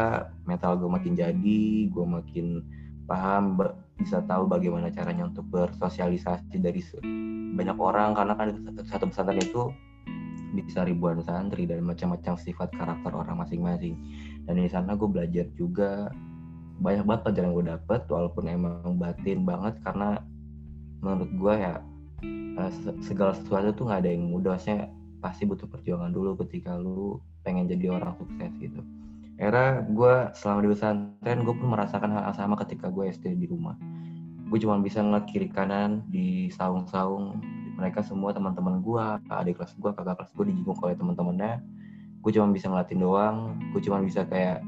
mental 0.49 0.81
gue 0.81 0.89
makin 0.89 1.13
jadi 1.13 1.61
gue 1.93 2.05
makin 2.07 2.65
paham 3.05 3.59
bisa 4.01 4.23
tahu 4.25 4.49
bagaimana 4.49 4.89
caranya 4.89 5.29
untuk 5.29 5.45
bersosialisasi 5.53 6.57
dari 6.57 6.81
banyak 7.53 7.77
orang. 7.77 8.17
Karena 8.17 8.33
kan 8.33 8.49
satu 8.87 9.13
pesantren 9.13 9.37
itu 9.37 9.69
bisa 10.51 10.83
ribuan 10.83 11.23
santri 11.23 11.63
dan 11.63 11.83
macam-macam 11.83 12.35
sifat 12.35 12.69
karakter 12.75 13.11
orang 13.11 13.39
masing-masing. 13.39 13.95
Dan 14.45 14.59
di 14.59 14.67
sana 14.67 14.95
gue 14.99 15.07
belajar 15.07 15.47
juga 15.55 16.11
banyak 16.81 17.05
banget 17.05 17.21
pelajaran 17.23 17.51
gue 17.53 17.65
dapet 17.77 18.01
walaupun 18.09 18.43
emang 18.49 18.97
batin 18.97 19.45
banget 19.45 19.77
karena 19.85 20.17
menurut 21.01 21.29
gue 21.29 21.53
ya 21.53 21.75
eh, 22.57 22.71
segala 23.05 23.37
sesuatu 23.37 23.73
tuh 23.73 23.83
nggak 23.87 24.01
ada 24.05 24.09
yang 24.11 24.23
mudah. 24.33 24.57
Maksudnya 24.57 24.89
pasti 25.21 25.45
butuh 25.45 25.69
perjuangan 25.69 26.09
dulu 26.09 26.35
ketika 26.45 26.75
lu 26.75 27.21
pengen 27.45 27.69
jadi 27.69 27.93
orang 27.93 28.17
sukses 28.17 28.51
gitu. 28.57 28.81
Era 29.41 29.81
gue 29.81 30.29
selama 30.37 30.59
di 30.61 30.69
pesantren 30.69 31.39
gue 31.41 31.55
pun 31.57 31.69
merasakan 31.73 32.13
hal 32.13 32.23
yang 32.29 32.37
sama 32.37 32.53
ketika 32.61 32.93
gue 32.93 33.09
SD 33.09 33.37
di 33.37 33.49
rumah. 33.49 33.73
Gue 34.51 34.59
cuma 34.61 34.77
bisa 34.83 35.01
ngeliat 35.01 35.25
kiri 35.31 35.49
kanan 35.49 36.05
di 36.11 36.51
saung-saung 36.53 37.39
mereka 37.81 38.05
semua 38.05 38.29
teman-teman 38.29 38.77
gue 38.85 39.03
adik 39.33 39.57
kelas 39.57 39.73
gue 39.73 39.89
kakak 39.89 40.21
kelas 40.21 40.31
gue 40.37 40.45
dijenguk 40.53 40.77
oleh 40.85 40.93
teman-temannya. 40.93 41.53
Gue 42.21 42.31
cuma 42.37 42.53
bisa 42.53 42.69
ngelatin 42.69 43.01
doang 43.01 43.57
gue 43.73 43.81
cuma 43.81 43.97
bisa 44.05 44.21
kayak 44.29 44.61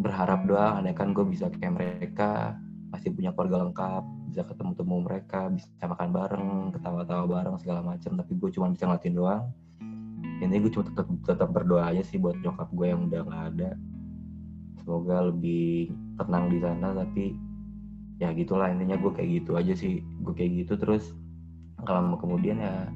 berharap 0.00 0.48
doang 0.48 0.80
andai 0.80 0.96
kan 0.96 1.12
gue 1.12 1.28
bisa 1.28 1.52
kayak 1.52 1.76
mereka 1.76 2.56
masih 2.88 3.12
punya 3.12 3.36
keluarga 3.36 3.68
lengkap 3.68 4.02
bisa 4.32 4.42
ketemu 4.46 4.72
temu 4.78 4.96
mereka 5.02 5.40
bisa 5.52 5.84
makan 5.84 6.08
bareng 6.14 6.50
ketawa-tawa 6.72 7.24
bareng 7.26 7.56
segala 7.58 7.82
macam 7.82 8.14
tapi 8.16 8.32
gue 8.38 8.50
cuma 8.54 8.72
bisa 8.72 8.88
ngelatin 8.88 9.14
doang. 9.18 9.44
Ini 10.40 10.56
gue 10.56 10.72
cuma 10.72 10.88
tetap 10.88 11.06
tetap 11.28 11.48
berdoa 11.52 11.92
aja 11.92 12.00
sih 12.00 12.16
buat 12.16 12.38
nyokap 12.40 12.72
gue 12.72 12.86
yang 12.88 13.10
udah 13.10 13.20
nggak 13.26 13.44
ada. 13.54 13.70
Semoga 14.80 15.28
lebih 15.28 15.92
tenang 16.16 16.48
di 16.48 16.58
sana 16.64 16.96
tapi 16.96 17.36
ya 18.22 18.32
gitulah 18.32 18.72
intinya 18.72 18.96
gue 18.96 19.12
kayak 19.12 19.30
gitu 19.44 19.60
aja 19.60 19.74
sih. 19.76 20.00
Gue 20.24 20.32
kayak 20.32 20.64
gitu 20.64 20.80
terus 20.80 21.12
kalau 21.84 22.16
kemudian 22.20 22.60
ya 22.60 22.88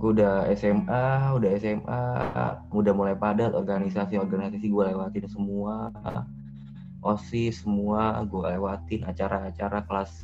gue 0.00 0.16
udah 0.16 0.48
SMA 0.56 1.36
udah 1.36 1.50
SMA 1.60 2.04
udah 2.72 2.92
mulai 2.96 3.12
padat 3.12 3.52
organisasi 3.52 4.16
organisasi 4.16 4.72
gue 4.72 4.84
lewatin 4.88 5.28
semua. 5.28 5.92
Osis 7.00 7.64
semua 7.64 8.20
gue 8.28 8.44
lewatin 8.44 9.08
acara-acara 9.08 9.88
kelas 9.88 10.20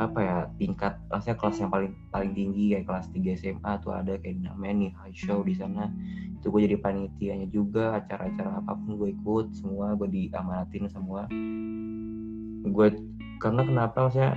apa 0.00 0.18
ya 0.24 0.36
tingkat 0.56 0.96
kelasnya 1.12 1.36
kelas 1.36 1.56
yang 1.60 1.68
paling 1.68 1.92
paling 2.08 2.32
tinggi 2.32 2.72
kayak 2.72 2.88
kelas 2.88 3.06
3 3.12 3.40
SMA 3.44 3.72
tuh 3.84 3.92
ada 3.92 4.16
kayak 4.16 4.40
namanya 4.40 4.88
nih 4.88 4.90
high 4.96 5.16
show 5.16 5.44
di 5.44 5.52
sana. 5.52 5.92
Itu 6.40 6.48
gue 6.48 6.64
jadi 6.64 6.80
panitianya 6.80 7.48
juga 7.52 8.00
acara-acara 8.00 8.64
apa 8.64 8.72
pun 8.72 8.96
gue 8.96 9.12
ikut 9.12 9.52
semua 9.52 9.92
gue 9.96 10.08
diamanatin 10.08 10.88
semua. 10.88 11.28
Gue 12.64 12.88
karena 13.36 13.60
kenapa 13.60 14.08
maksudnya 14.08 14.32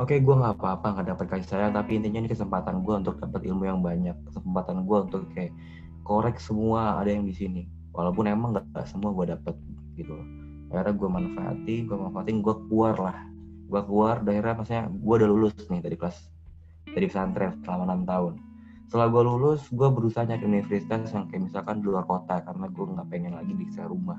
oke 0.00 0.16
okay, 0.16 0.24
gue 0.24 0.32
nggak 0.32 0.56
apa-apa 0.56 0.96
nggak 0.96 1.06
dapat 1.12 1.26
kasih 1.28 1.48
sayang 1.52 1.76
tapi 1.76 2.00
intinya 2.00 2.24
ini 2.24 2.32
kesempatan 2.32 2.80
gue 2.80 2.94
untuk 3.04 3.20
dapat 3.20 3.44
ilmu 3.44 3.68
yang 3.68 3.84
banyak. 3.84 4.16
Kesempatan 4.32 4.88
gue 4.88 4.98
untuk 5.04 5.28
kayak 5.36 5.52
korek 6.08 6.40
semua 6.40 6.96
ada 6.96 7.12
yang 7.12 7.28
di 7.28 7.36
sini. 7.36 7.68
Walaupun 7.92 8.24
emang 8.24 8.56
nggak 8.56 8.88
semua 8.88 9.12
gue 9.12 9.36
dapet 9.36 9.52
gitu 10.00 10.16
loh. 10.16 10.24
Akhirnya 10.72 10.94
gue 10.96 11.08
manfaati 11.12 11.76
gue 11.84 11.96
manfaatin 12.00 12.40
gue 12.40 12.54
keluar 12.64 12.96
lah. 12.96 13.18
Gue 13.68 13.80
keluar 13.84 14.24
daerah 14.24 14.56
maksudnya 14.56 14.88
gue 14.88 15.14
udah 15.20 15.28
lulus 15.28 15.54
nih 15.68 15.84
dari 15.84 15.96
kelas 16.00 16.16
dari 16.96 17.04
pesantren 17.04 17.60
selama 17.60 17.92
enam 17.92 18.02
tahun. 18.08 18.34
Setelah 18.88 19.06
gue 19.12 19.22
lulus 19.28 19.68
gue 19.68 19.88
berusaha 19.92 20.24
nyari 20.24 20.48
universitas 20.48 21.12
yang 21.12 21.28
kayak 21.28 21.52
misalkan 21.52 21.84
di 21.84 21.92
luar 21.92 22.08
kota 22.08 22.40
karena 22.40 22.72
gue 22.72 22.84
nggak 22.88 23.06
pengen 23.12 23.36
lagi 23.36 23.52
di 23.52 23.68
rumah. 23.84 24.16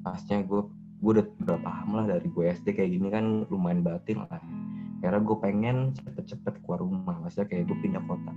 Pasnya 0.00 0.40
gue 0.40 0.64
gue 1.04 1.12
udah, 1.20 1.26
udah 1.44 1.58
paham 1.60 2.00
lah 2.00 2.04
dari 2.08 2.30
gue 2.32 2.44
SD 2.48 2.78
kayak 2.78 2.90
gini 2.94 3.10
kan 3.10 3.44
lumayan 3.50 3.82
batin 3.82 4.22
lah 4.22 4.38
karena 5.02 5.18
gue 5.18 5.36
pengen 5.42 5.76
cepet-cepet 5.98 6.62
keluar 6.62 6.78
rumah 6.78 7.18
maksudnya 7.18 7.50
kayak 7.50 7.66
gue 7.66 7.78
pindah 7.82 8.02
kota. 8.06 8.32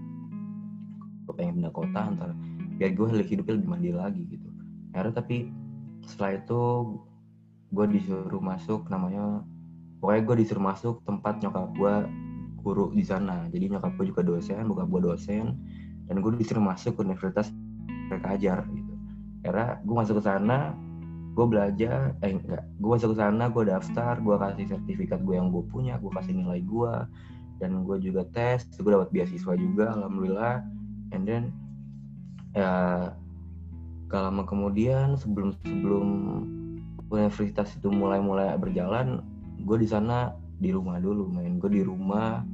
Gue 1.29 1.33
pengen 1.37 1.61
pindah 1.61 1.73
kota 1.73 1.99
antara 2.01 2.33
biar 2.75 2.91
gue 2.91 3.07
hidupnya 3.21 3.55
lebih 3.61 3.69
mandiri 3.69 3.95
lagi 3.95 4.21
gitu. 4.27 4.49
Karena 4.91 5.13
tapi 5.13 5.53
setelah 6.09 6.41
itu 6.41 6.61
gue 7.69 7.85
disuruh 7.93 8.41
masuk 8.41 8.89
namanya 8.89 9.45
pokoknya 10.01 10.21
gue 10.25 10.35
disuruh 10.41 10.63
masuk 10.65 10.95
tempat 11.05 11.37
nyokap 11.45 11.69
gue 11.77 11.93
guru 12.65 12.89
di 12.97 13.05
sana. 13.05 13.45
Jadi 13.53 13.77
nyokap 13.77 13.93
gue 14.01 14.09
juga 14.09 14.25
dosen 14.25 14.65
bukan 14.65 14.89
gue 14.89 15.01
dosen 15.05 15.53
dan 16.09 16.15
gue 16.17 16.33
disuruh 16.33 16.65
masuk 16.65 16.97
ke 16.97 17.01
universitas 17.05 17.53
mereka 18.09 18.33
ajar 18.33 18.59
gitu. 18.73 18.93
Karena 19.45 19.77
gue 19.85 19.95
masuk 19.95 20.17
ke 20.17 20.23
sana 20.25 20.73
gue 21.35 21.45
belajar 21.45 22.15
eh 22.23 22.31
enggak. 22.31 22.63
Gue 22.79 22.89
masuk 22.95 23.11
ke 23.13 23.17
sana 23.19 23.51
gue 23.51 23.63
daftar 23.67 24.15
gue 24.23 24.35
kasih 24.39 24.65
sertifikat 24.71 25.19
gue 25.21 25.35
yang 25.35 25.51
gue 25.51 25.63
punya 25.67 25.99
gue 25.99 26.11
kasih 26.15 26.31
nilai 26.31 26.63
gue 26.63 26.93
dan 27.59 27.83
gue 27.83 27.97
juga 27.99 28.23
tes 28.31 28.63
gue 28.71 28.91
dapat 28.91 29.11
beasiswa 29.11 29.53
juga 29.59 29.91
alhamdulillah. 29.99 30.63
And 31.11 31.27
then 31.27 31.43
ya 32.55 33.11
kalau 34.07 34.47
kemudian 34.47 35.19
sebelum 35.19 35.59
sebelum 35.67 36.07
universitas 37.11 37.75
itu 37.75 37.91
mulai-mulai 37.91 38.55
berjalan 38.55 39.19
gue 39.59 39.77
di 39.77 39.87
sana 39.91 40.31
di 40.55 40.71
rumah 40.71 41.03
dulu 41.03 41.27
main 41.35 41.59
gue 41.59 41.67
di 41.67 41.83
rumah 41.83 42.47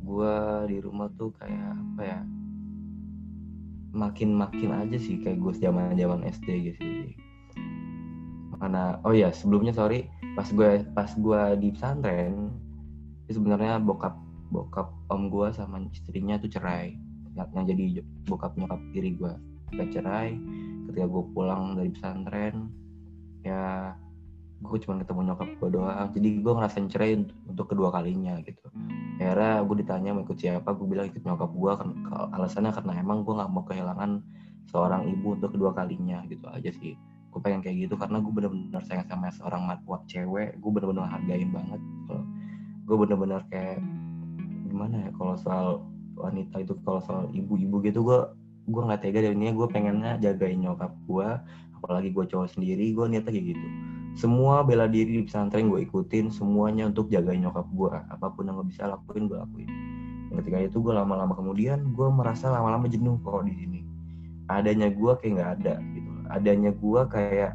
gue 0.00 0.34
di 0.72 0.78
rumah 0.80 1.12
tuh 1.20 1.28
kayak 1.36 1.76
apa 1.76 2.02
ya 2.02 2.20
makin 3.92 4.32
makin 4.32 4.70
aja 4.72 4.96
sih 4.96 5.20
kayak 5.20 5.36
gue 5.36 5.52
zaman 5.60 5.92
zaman 5.92 6.24
SD 6.24 6.72
gitu 6.72 6.80
sih 6.80 7.27
karena 8.58 8.98
oh 9.06 9.14
ya 9.14 9.30
sebelumnya 9.30 9.70
sorry 9.70 10.10
pas 10.34 10.50
gue 10.50 10.82
pas 10.94 11.10
gue 11.14 11.40
di 11.62 11.68
pesantren 11.74 12.50
sebenarnya 13.30 13.78
bokap 13.78 14.18
bokap 14.48 14.88
om 15.12 15.28
gue 15.28 15.52
sama 15.52 15.84
istrinya 15.92 16.40
tuh 16.40 16.48
cerai. 16.48 16.96
Yang 17.36 17.70
jadi 17.70 17.84
bokap 18.26 18.56
nyokap 18.58 18.80
diri 18.90 19.14
gue 19.14 19.32
kita 19.72 20.00
cerai. 20.00 20.34
Ketika 20.88 21.06
gue 21.06 21.24
pulang 21.36 21.76
dari 21.76 21.90
pesantren 21.92 22.72
ya 23.44 23.94
gue 24.58 24.78
cuma 24.82 24.98
ketemu 24.98 25.20
nyokap 25.32 25.48
gue 25.60 25.68
doang. 25.70 26.08
Jadi 26.16 26.28
gue 26.42 26.52
ngerasain 26.52 26.88
cerai 26.90 27.12
untuk 27.46 27.66
kedua 27.70 27.92
kalinya 27.92 28.40
gitu. 28.42 28.66
Akhirnya 29.20 29.62
gue 29.62 29.76
ditanya 29.84 30.10
mau 30.16 30.24
ikut 30.24 30.38
siapa 30.40 30.72
gue 30.74 30.86
bilang 30.88 31.06
ikut 31.12 31.22
nyokap 31.22 31.50
gue 31.52 31.72
kan 31.76 31.88
alasannya 32.34 32.72
karena 32.74 32.92
emang 32.98 33.22
gue 33.22 33.34
nggak 33.36 33.50
mau 33.52 33.62
kehilangan 33.68 34.24
seorang 34.68 35.08
ibu 35.08 35.36
untuk 35.36 35.56
kedua 35.56 35.72
kalinya 35.72 36.24
gitu 36.28 36.44
aja 36.52 36.68
sih 36.68 36.92
gue 37.28 37.40
pengen 37.44 37.60
kayak 37.60 37.88
gitu 37.88 37.94
karena 38.00 38.18
gue 38.24 38.32
bener-bener 38.32 38.82
sayang 38.88 39.06
sama 39.06 39.28
seorang 39.30 39.62
matwat 39.68 40.02
cewek. 40.08 40.56
Gue 40.58 40.70
bener-bener 40.72 41.06
hargain 41.06 41.50
banget 41.52 41.80
gitu. 41.80 42.18
gue 42.88 42.96
bener-bener 42.96 43.44
kayak 43.52 43.84
gimana 44.64 44.96
ya 45.04 45.10
kalau 45.12 45.36
soal 45.36 45.66
wanita 46.16 46.64
itu 46.64 46.72
kalau 46.88 47.04
soal 47.04 47.28
ibu-ibu 47.36 47.84
gitu 47.84 48.00
gue 48.00 48.18
gue 48.68 48.82
nggak 48.84 49.00
tega 49.00 49.20
ini 49.28 49.52
gue 49.52 49.68
pengennya 49.68 50.16
jagain 50.20 50.60
nyokap 50.60 50.92
gue 51.08 51.28
apalagi 51.80 52.10
gue 52.12 52.24
cowok 52.28 52.48
sendiri 52.48 52.92
gue 52.92 53.04
niatnya 53.08 53.32
kayak 53.32 53.46
gitu. 53.56 53.66
Semua 54.18 54.66
bela 54.66 54.90
diri 54.90 55.20
di 55.20 55.22
pesantren 55.22 55.70
gue 55.70 55.84
ikutin 55.84 56.32
semuanya 56.32 56.90
untuk 56.90 57.12
jagain 57.12 57.44
nyokap 57.44 57.68
gue 57.70 57.92
apa 57.92 58.26
pun 58.32 58.48
yang 58.48 58.56
gue 58.60 58.66
bisa 58.72 58.88
lakuin 58.88 59.30
gue 59.30 59.38
lakuin. 59.38 59.70
Ketika 60.28 60.58
itu 60.60 60.76
gue 60.84 60.92
lama-lama 60.92 61.32
kemudian 61.32 61.92
gue 61.96 62.08
merasa 62.12 62.52
lama-lama 62.52 62.88
jenuh 62.90 63.16
kok 63.24 63.46
di 63.48 63.54
sini. 63.56 63.80
Adanya 64.48 64.88
gue 64.92 65.12
kayak 65.20 65.32
nggak 65.38 65.50
ada 65.60 65.74
adanya 66.28 66.70
gue 66.72 67.02
kayak 67.08 67.52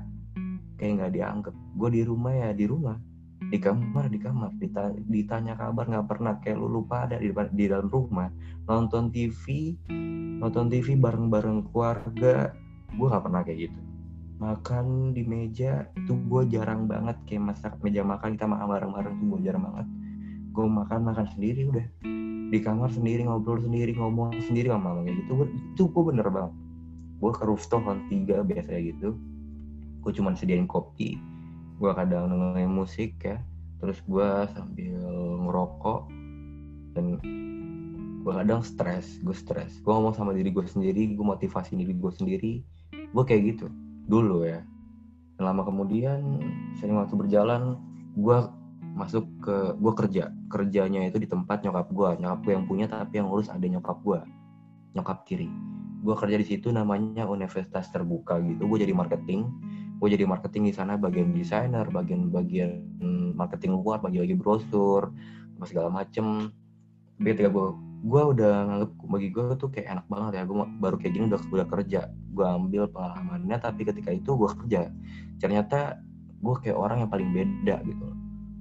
kayak 0.77 0.91
nggak 0.99 1.13
dianggap. 1.13 1.55
Gue 1.77 1.89
di 1.93 2.01
rumah 2.03 2.33
ya 2.33 2.49
di 2.51 2.65
rumah. 2.65 2.97
Di 3.43 3.57
kamar 3.61 4.09
di 4.09 4.19
kamar. 4.19 4.51
Ditanya, 4.57 4.99
ditanya 5.07 5.53
kabar 5.55 5.85
nggak 5.87 6.07
pernah. 6.09 6.33
Kayak 6.41 6.57
lu 6.59 6.67
lupa 6.81 7.07
ada 7.07 7.21
di, 7.21 7.29
di 7.31 7.65
dalam 7.69 7.87
rumah. 7.87 8.29
Nonton 8.67 9.13
TV 9.13 9.75
nonton 10.43 10.67
TV 10.67 10.99
bareng-bareng 10.99 11.71
keluarga. 11.71 12.51
Gue 12.93 13.07
nggak 13.07 13.23
pernah 13.23 13.41
kayak 13.45 13.59
gitu. 13.69 13.79
Makan 14.43 15.15
di 15.15 15.23
meja 15.23 15.87
itu 15.95 16.13
gue 16.27 16.41
jarang 16.51 16.89
banget. 16.89 17.15
Kayak 17.29 17.53
masak 17.53 17.73
meja 17.79 18.03
makan 18.03 18.35
kita 18.35 18.49
makan 18.49 18.67
bareng-bareng 18.67 19.13
tuh 19.21 19.25
gue 19.37 19.39
jarang 19.45 19.63
banget. 19.69 19.87
Gue 20.53 20.65
makan 20.67 20.99
makan 21.07 21.25
sendiri 21.31 21.69
udah. 21.69 21.87
Di 22.53 22.61
kamar 22.61 22.93
sendiri 22.93 23.25
ngobrol 23.25 23.57
sendiri 23.63 23.97
ngomong 23.97 24.37
sendiri 24.45 24.69
sama 24.69 24.93
mama 24.93 24.99
kayak 25.07 25.25
gitu. 25.25 25.31
Itu 25.73 25.83
gue 25.89 26.03
bener 26.11 26.27
banget 26.29 26.62
gue 27.19 27.31
ke 27.31 27.43
rooftop 27.45 27.85
kan 27.85 28.05
tiga 28.07 28.41
biasanya 28.41 28.81
gitu. 28.93 29.17
Gue 30.03 30.11
cuma 30.15 30.35
sediain 30.35 30.67
kopi 30.67 31.17
gue 31.83 31.91
kadang 31.91 32.31
dengerin 32.31 32.71
musik 32.71 33.19
ya. 33.19 33.41
Terus 33.83 33.99
gue 34.07 34.29
sambil 34.55 34.95
ngerokok 35.43 36.01
dan 36.95 37.05
gue 38.23 38.33
kadang 38.33 38.63
stres 38.63 39.19
gue 39.19 39.35
stres. 39.35 39.83
Gue 39.83 39.91
ngomong 39.91 40.15
sama 40.15 40.31
diri 40.31 40.53
gue 40.53 40.63
sendiri 40.63 41.11
gue 41.11 41.25
motivasi 41.25 41.75
diri 41.75 41.91
gue 41.91 42.11
sendiri. 42.15 42.53
Gue 43.11 43.23
kayak 43.27 43.41
gitu 43.55 43.67
dulu 44.07 44.47
ya. 44.47 44.63
Dan 45.35 45.43
lama 45.49 45.67
kemudian 45.67 46.39
sering 46.79 46.95
waktu 46.95 47.17
berjalan 47.17 47.75
gue 48.15 48.37
masuk 48.95 49.25
ke 49.43 49.75
gue 49.75 49.93
kerja. 49.97 50.23
Kerjanya 50.47 51.03
itu 51.09 51.19
di 51.19 51.27
tempat 51.27 51.65
nyokap 51.67 51.91
gue 51.91 52.09
nyokap 52.23 52.39
gue 52.47 52.53
yang 52.55 52.65
punya 52.69 52.85
tapi 52.87 53.19
yang 53.19 53.27
ngurus 53.27 53.51
ada 53.51 53.65
nyokap 53.65 53.99
gue 54.05 54.21
nyokap 54.93 55.25
kiri 55.25 55.49
gue 56.03 56.15
kerja 56.19 56.35
di 56.35 56.43
situ 56.43 56.67
namanya 56.69 57.23
universitas 57.23 57.87
terbuka 57.87 58.37
gitu. 58.43 58.67
Gue 58.67 58.83
jadi 58.83 58.91
marketing. 58.91 59.47
Gue 60.03 60.11
jadi 60.11 60.27
marketing 60.27 60.67
di 60.67 60.73
sana 60.75 60.99
bagian 60.99 61.31
desainer 61.31 61.87
bagian 61.87 62.27
bagian 62.27 62.83
marketing 63.39 63.79
luar 63.79 64.03
bagi 64.03 64.19
bagi 64.19 64.35
brosur 64.35 65.15
segala 65.63 65.87
macem. 65.87 66.51
Ketika 67.23 67.47
gue 67.47 67.67
gue 68.03 68.23
udah 68.35 68.53
nganggep 68.67 68.91
bagi 69.07 69.29
gue 69.31 69.45
tuh 69.55 69.69
kayak 69.71 69.87
enak 69.95 70.05
banget 70.11 70.31
ya. 70.35 70.43
Gue 70.43 70.67
baru 70.83 70.95
kayak 70.99 71.13
gini 71.15 71.25
udah 71.31 71.39
udah 71.39 71.67
kerja. 71.71 72.01
Gue 72.35 72.45
ambil 72.45 72.91
pengalamannya 72.91 73.57
tapi 73.63 73.87
ketika 73.87 74.11
itu 74.11 74.35
gue 74.35 74.49
kerja. 74.59 74.91
Ternyata 75.39 76.03
gue 76.43 76.55
kayak 76.59 76.75
orang 76.75 77.07
yang 77.07 77.09
paling 77.09 77.31
beda 77.31 77.79
gitu. 77.87 78.07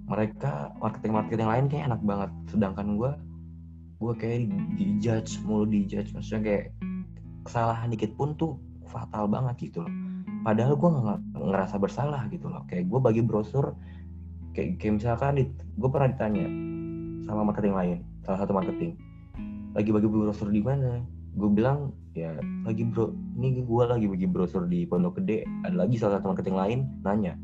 Mereka 0.07 0.79
marketing 0.79 1.13
marketing 1.19 1.49
lain 1.51 1.65
kayak 1.67 1.85
enak 1.91 2.03
banget. 2.07 2.31
Sedangkan 2.55 2.95
gue 2.95 3.13
gue 3.99 4.15
kayak 4.15 4.51
dijudge 4.79 5.43
mulu 5.43 5.67
dijudge 5.67 6.11
maksudnya 6.15 6.43
kayak 6.43 6.67
kesalahan 7.43 7.91
dikit 7.91 8.15
pun 8.15 8.35
tuh 8.39 8.59
fatal 8.89 9.27
banget 9.27 9.71
gitu 9.71 9.85
loh. 9.85 9.93
Padahal 10.43 10.75
gue 10.75 10.91
nggak 10.91 11.21
ngerasa 11.39 11.77
bersalah 11.79 12.27
gitu 12.31 12.51
loh. 12.51 12.67
Kayak 12.67 12.91
gue 12.91 13.01
bagi 13.03 13.23
brosur 13.23 13.75
kayak, 14.53 14.83
kayak 14.83 15.01
misalkan 15.01 15.55
gue 15.55 15.89
pernah 15.89 16.09
ditanya 16.11 16.47
sama 17.23 17.47
marketing 17.47 17.75
lain 17.75 17.99
salah 18.27 18.43
satu 18.43 18.53
marketing 18.53 18.99
lagi 19.73 19.89
bagi 19.89 20.09
brosur 20.09 20.49
di 20.53 20.61
mana? 20.61 21.01
Gue 21.33 21.49
bilang 21.49 21.97
ya 22.13 22.37
lagi 22.69 22.85
bro 22.85 23.09
ini 23.41 23.65
gue 23.65 23.85
lagi 23.89 24.05
bagi 24.05 24.27
brosur 24.29 24.69
di 24.69 24.85
Pondok 24.85 25.23
Gede. 25.23 25.49
Ada 25.65 25.77
lagi 25.89 25.97
salah 25.97 26.21
satu 26.21 26.35
marketing 26.35 26.57
lain 26.57 26.79
nanya 27.01 27.35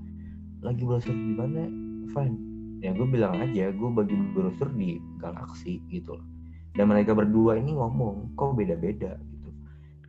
lagi 0.59 0.83
brosur 0.83 1.15
di 1.15 1.35
mana 1.39 1.71
fine 2.11 2.37
ya 2.83 2.95
gue 2.95 3.07
bilang 3.07 3.35
aja 3.39 3.75
gue 3.75 3.91
bagi 3.91 4.15
brosur 4.35 4.71
di 4.75 4.99
Galaxy 5.19 5.83
gitu 5.91 6.19
loh. 6.19 6.27
Dan 6.77 6.95
mereka 6.95 7.11
berdua 7.17 7.59
ini 7.59 7.75
ngomong 7.75 8.39
kok 8.39 8.55
beda-beda 8.55 9.19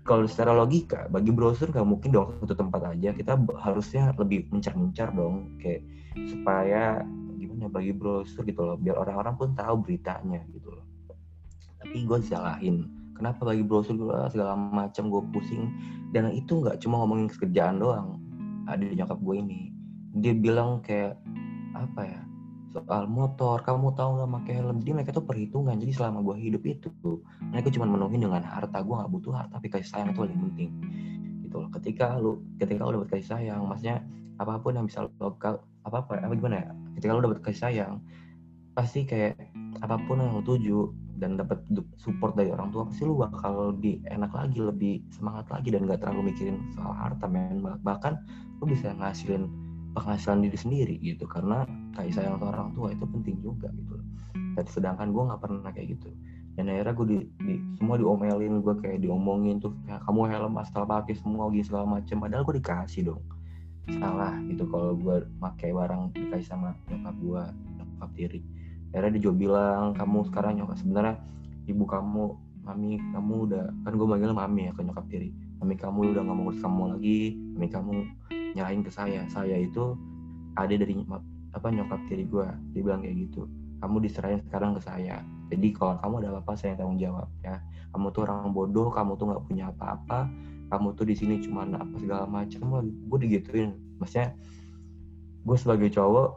kalau 0.10 0.25
secara 0.25 0.58
logika 0.58 1.06
bagi 1.13 1.30
brosur 1.30 1.70
nggak 1.70 1.86
mungkin 1.86 2.10
dong 2.10 2.30
satu 2.42 2.58
tempat 2.58 2.98
aja. 2.98 3.13
Kita 3.13 3.38
harusnya 3.62 4.10
lebih 4.18 4.50
mencar-mencar 4.50 5.13
dong 5.13 5.62
kayak 5.62 5.86
supaya 6.25 7.06
gimana 7.38 7.70
bagi 7.70 7.94
brosur 7.94 8.42
gitu 8.42 8.66
loh 8.66 8.74
biar 8.82 8.98
orang-orang 8.98 9.38
pun 9.38 9.50
tahu 9.54 9.86
beritanya 9.86 10.42
gitu 10.50 10.74
loh. 10.74 10.86
Tapi 11.78 12.01
gue 12.10 12.18
disalahin. 12.25 12.89
Kenapa 13.13 13.54
bagi 13.54 13.62
brosur 13.62 13.94
gue 13.94 14.18
segala 14.34 14.58
macam 14.58 15.13
gue 15.13 15.22
pusing? 15.30 15.70
Dan 16.10 16.34
itu 16.34 16.66
nggak 16.66 16.82
cuma 16.82 17.06
ngomongin 17.06 17.30
kerjaan 17.30 17.78
doang 17.78 18.18
ada 18.66 18.82
nyokap 18.82 19.22
gue 19.22 19.36
ini. 19.38 19.70
Dia 20.18 20.34
bilang 20.34 20.82
kayak 20.82 21.22
apa 21.78 22.01
ya 22.01 22.22
soal 22.73 23.09
motor. 23.09 23.61
Kamu 23.65 23.93
tahu 23.97 24.09
nggak 24.21 24.31
pakai 24.41 24.53
helm? 24.61 24.77
Jadi 24.81 24.91
mereka 24.93 25.11
tuh 25.15 25.25
perhitungan. 25.25 25.75
Jadi 25.77 25.91
selama 25.93 26.21
gue 26.21 26.35
hidup 26.38 26.63
itu 26.65 26.89
mereka 27.49 27.73
cuma 27.73 27.85
menuhin 27.89 28.21
dengan 28.21 28.43
harta 28.45 28.79
gue 28.81 28.93
nggak 28.93 29.11
butuh 29.11 29.33
harta 29.33 29.57
tapi 29.57 29.67
kasih 29.73 29.89
sayang 29.89 30.09
itu 30.13 30.19
paling 30.21 30.39
penting. 30.49 30.71
Gitu 31.45 31.55
loh. 31.57 31.69
Ketika 31.73 32.05
lu 32.17 32.31
ketika 32.61 32.81
lu 32.85 33.01
dapat 33.01 33.09
kasih 33.17 33.27
sayang 33.38 33.65
maksudnya 33.65 34.05
apa 34.39 34.55
pun 34.61 34.77
yang 34.77 34.85
bisa 34.88 35.03
lo 35.03 35.11
apa 35.19 35.59
apa 35.83 35.97
apa 36.21 36.33
gimana 36.38 36.55
ya? 36.61 36.69
Ketika 36.99 37.11
lu 37.17 37.21
dapat 37.25 37.39
kasih 37.41 37.61
sayang 37.69 37.93
pasti 38.77 39.03
kayak 39.03 39.35
apa 39.83 39.99
pun 40.07 40.21
yang 40.21 40.31
lo 40.31 40.41
tuju 40.45 40.93
dan 41.19 41.35
dapat 41.35 41.59
support 41.99 42.31
dari 42.39 42.47
orang 42.47 42.71
tua 42.71 42.88
pasti 42.88 43.03
lu 43.03 43.19
bakal 43.19 43.75
lebih 43.75 43.99
enak 44.07 44.31
lagi 44.31 44.63
lebih 44.63 45.03
semangat 45.11 45.51
lagi 45.51 45.67
dan 45.75 45.83
gak 45.83 45.99
terlalu 45.99 46.31
mikirin 46.31 46.63
soal 46.71 46.95
harta 46.95 47.27
men. 47.27 47.59
Bahkan 47.59 48.13
lu 48.63 48.65
bisa 48.71 48.95
ngasilin 48.95 49.68
penghasilan 49.93 50.46
diri 50.46 50.58
sendiri 50.58 50.96
gitu 51.01 51.25
karena 51.25 51.65
kasih 51.98 52.22
sayang 52.22 52.38
orang 52.41 52.72
tua 52.77 52.93
itu 52.93 53.05
penting 53.10 53.38
juga 53.41 53.67
gitu. 53.74 53.98
Dan 54.53 54.65
sedangkan 54.65 55.10
gue 55.12 55.24
nggak 55.29 55.41
pernah 55.41 55.72
kayak 55.74 55.98
gitu. 55.98 56.10
Dan 56.60 56.67
akhirnya 56.67 56.93
gue 56.93 57.08
di, 57.08 57.17
di 57.39 57.53
semua 57.79 57.96
diomelin 57.96 58.60
gue 58.60 58.75
kayak 58.84 59.00
diomongin 59.00 59.63
tuh 59.63 59.72
kayak 59.88 60.03
kamu 60.03 60.22
helm 60.27 60.53
asal 60.60 60.84
pakai 60.84 61.15
semua 61.15 61.48
gitu 61.55 61.72
segala 61.72 62.00
macem. 62.00 62.19
Padahal 62.19 62.43
gue 62.43 62.55
dikasih 62.60 63.01
dong. 63.13 63.24
Salah 63.89 64.38
gitu 64.46 64.69
kalau 64.69 64.93
gue 65.00 65.25
pakai 65.41 65.74
barang 65.74 66.13
dikasih 66.13 66.48
sama 66.48 66.75
nyokap 66.91 67.15
gue 67.17 67.43
nyokap 67.79 68.10
tiri. 68.13 68.41
Akhirnya 68.91 69.10
dia 69.17 69.22
juga 69.24 69.36
bilang 69.38 69.96
kamu 69.96 70.27
sekarang 70.29 70.62
nyokap 70.62 70.77
sebenarnya 70.77 71.15
ibu 71.69 71.86
kamu 71.86 72.24
mami 72.60 73.01
kamu 73.15 73.34
udah 73.50 73.65
kan 73.88 73.93
gue 73.98 74.08
manggil 74.10 74.31
mami 74.36 74.69
ya 74.69 74.72
ke 74.75 74.81
nyokap 74.86 75.05
tiri. 75.10 75.29
Mami 75.63 75.75
kamu 75.79 76.13
udah 76.13 76.22
nggak 76.22 76.36
mau 76.36 76.43
ngurus 76.50 76.60
kamu 76.62 76.84
lagi. 76.98 77.22
Mami 77.55 77.67
kamu 77.72 77.96
nyerahin 78.53 78.82
ke 78.86 78.91
saya. 78.91 79.25
Saya 79.29 79.58
itu 79.58 79.98
ada 80.58 80.74
dari 80.74 80.96
apa 81.50 81.68
nyokap 81.74 82.00
tiri 82.06 82.29
gue 82.29 82.46
dia 82.77 82.82
bilang 82.86 83.01
kayak 83.01 83.25
gitu 83.25 83.50
kamu 83.79 84.03
diserahin 84.03 84.44
sekarang 84.44 84.75
ke 84.75 84.82
saya. 84.84 85.24
Jadi 85.50 85.72
kalau 85.74 85.98
kamu 86.03 86.13
ada 86.22 86.27
apa-apa 86.36 86.53
saya 86.60 86.75
tanggung 86.75 87.00
jawab 87.00 87.32
ya. 87.41 87.58
Kamu 87.96 88.12
tuh 88.13 88.22
orang 88.27 88.51
bodoh 88.51 88.91
kamu 88.91 89.15
tuh 89.18 89.25
nggak 89.34 89.44
punya 89.48 89.72
apa-apa 89.72 90.29
kamu 90.70 90.94
tuh 90.94 91.06
di 91.10 91.15
sini 91.18 91.41
cuma 91.41 91.65
apa 91.65 91.96
segala 91.98 92.29
macam 92.29 92.86
gue 92.86 93.20
digituin. 93.25 93.74
Maksudnya 93.98 94.36
gue 95.48 95.58
sebagai 95.58 95.89
cowok 95.89 96.27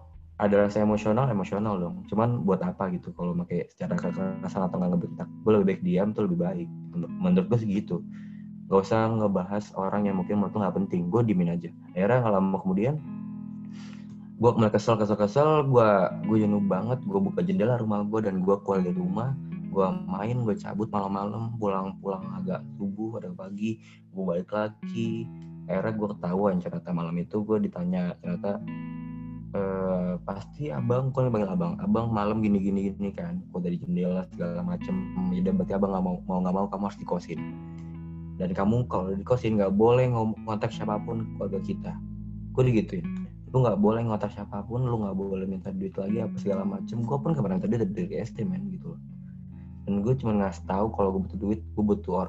ada 0.41 0.67
rasa 0.67 0.81
emosional 0.81 1.29
emosional 1.29 1.77
dong. 1.77 2.07
Cuman 2.09 2.47
buat 2.47 2.63
apa 2.65 2.89
gitu 2.95 3.13
kalau 3.13 3.37
pakai 3.45 3.69
secara 3.69 3.99
kekerasan 3.99 4.63
atau 4.65 4.77
nggak 4.81 4.91
ngebentak? 4.97 5.29
Gue 5.45 5.51
lebih 5.59 5.67
baik 5.69 5.81
diam 5.85 6.09
tuh 6.17 6.25
lebih 6.31 6.39
baik. 6.41 6.69
Menurut 6.97 7.47
gue 7.51 7.59
segitu 7.61 8.01
gak 8.73 8.89
usah 8.89 9.05
ngebahas 9.21 9.65
orang 9.77 10.09
yang 10.09 10.17
mungkin 10.17 10.41
menurut 10.41 10.57
nggak 10.57 10.77
penting. 10.81 11.13
Gue 11.13 11.21
dimin 11.29 11.53
aja. 11.53 11.69
Akhirnya 11.93 12.25
nggak 12.25 12.35
lama 12.41 12.57
kemudian 12.65 12.97
gue 14.41 14.51
mulai 14.59 14.73
kesel 14.73 14.97
kesel 14.97 15.15
kesel 15.15 15.51
gue 15.71 15.91
gue 16.27 16.37
jenuh 16.43 16.59
banget 16.59 16.99
gue 17.07 17.21
buka 17.21 17.47
jendela 17.47 17.79
rumah 17.79 18.03
gue 18.03 18.27
dan 18.27 18.43
gue 18.43 18.57
keluar 18.67 18.83
dari 18.83 18.97
rumah 18.99 19.39
gue 19.71 19.87
main 20.11 20.43
gue 20.43 20.59
cabut 20.59 20.91
malam-malam 20.91 21.55
pulang-pulang 21.63 22.27
agak 22.43 22.59
subuh 22.75 23.21
ada 23.21 23.29
pagi 23.37 23.77
gue 24.09 24.23
balik 24.25 24.49
lagi. 24.49 25.29
Akhirnya 25.69 25.93
gue 25.93 26.09
ketahuan 26.17 26.55
ternyata 26.59 26.91
malam 26.97 27.15
itu 27.21 27.45
gue 27.45 27.61
ditanya 27.61 28.17
ternyata 28.25 28.57
Uh, 29.53 30.17
pasti 30.25 30.73
abang 30.73 31.13
kok 31.13 31.29
panggil 31.29 31.53
abang? 31.53 31.77
Abang 31.77 32.09
malam 32.09 32.41
gini 32.41 32.57
gini 32.57 32.89
gini 32.89 33.13
kan 33.13 33.37
kok 33.53 33.61
dari 33.61 33.77
jendela 33.77 34.25
segala 34.33 34.65
macem. 34.65 35.13
Ya 35.29 35.53
berarti 35.53 35.77
abang 35.77 35.93
nggak 35.93 36.05
mau 36.09 36.17
mau 36.25 36.41
nggak 36.41 36.57
mau 36.57 36.67
kamu 36.73 36.89
harus 36.89 36.97
dikosin 36.97 37.41
dan 38.43 38.51
kamu 38.59 38.91
kalau 38.91 39.15
dikosin 39.15 39.55
nggak 39.55 39.71
boleh 39.79 40.11
ngontak 40.11 40.75
siapa 40.75 40.99
pun 41.07 41.23
keluarga 41.39 41.63
kita. 41.63 41.95
Gue 42.51 42.67
digituin. 42.67 43.07
Lu 43.55 43.63
nggak 43.63 43.79
boleh 43.79 44.03
ngontak 44.03 44.35
siapa 44.35 44.67
pun 44.67 44.83
lu 44.83 44.99
nggak 44.99 45.15
boleh 45.15 45.47
minta 45.47 45.71
duit 45.71 45.95
lagi 45.95 46.19
apa 46.19 46.35
segala 46.43 46.67
macem. 46.67 47.07
Gue 47.07 47.15
pun 47.23 47.39
kemarin 47.39 47.63
tadi 47.63 47.79
dari 47.79 48.19
SD 48.19 48.43
men 48.43 48.67
gitu 48.75 48.99
loh. 48.99 49.01
Dan 49.87 50.03
gue 50.03 50.15
cuma 50.19 50.35
ngasih 50.43 50.67
tahu 50.67 50.91
kalau 50.91 51.15
gue 51.15 51.23
butuh 51.31 51.39
duit 51.39 51.61
gue 51.63 51.85
butuh 51.87 52.13
or 52.19 52.29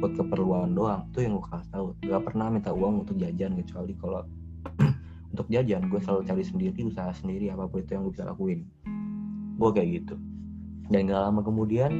buat 0.00 0.16
keperluan 0.16 0.72
doang. 0.72 1.04
Itu 1.12 1.28
yang 1.28 1.36
gue 1.36 1.44
kasih 1.44 1.68
tahu. 1.68 1.86
Gak 2.08 2.22
pernah 2.24 2.46
minta 2.48 2.72
uang 2.72 3.04
untuk 3.04 3.20
jajan 3.20 3.52
kecuali 3.60 3.92
kalau 4.00 4.24
untuk 5.36 5.44
jajan. 5.52 5.92
Gue 5.92 6.00
selalu 6.00 6.24
cari 6.24 6.40
sendiri 6.40 6.80
usaha 6.88 7.12
sendiri 7.12 7.52
apa 7.52 7.68
pun 7.68 7.84
itu 7.84 7.92
yang 7.92 8.08
gue 8.08 8.16
bisa 8.16 8.24
lakuin. 8.24 8.64
Gue 9.60 9.70
kayak 9.76 9.88
gitu. 9.92 10.16
Dan 10.88 11.04
gak 11.04 11.20
lama 11.20 11.44
kemudian 11.44 11.92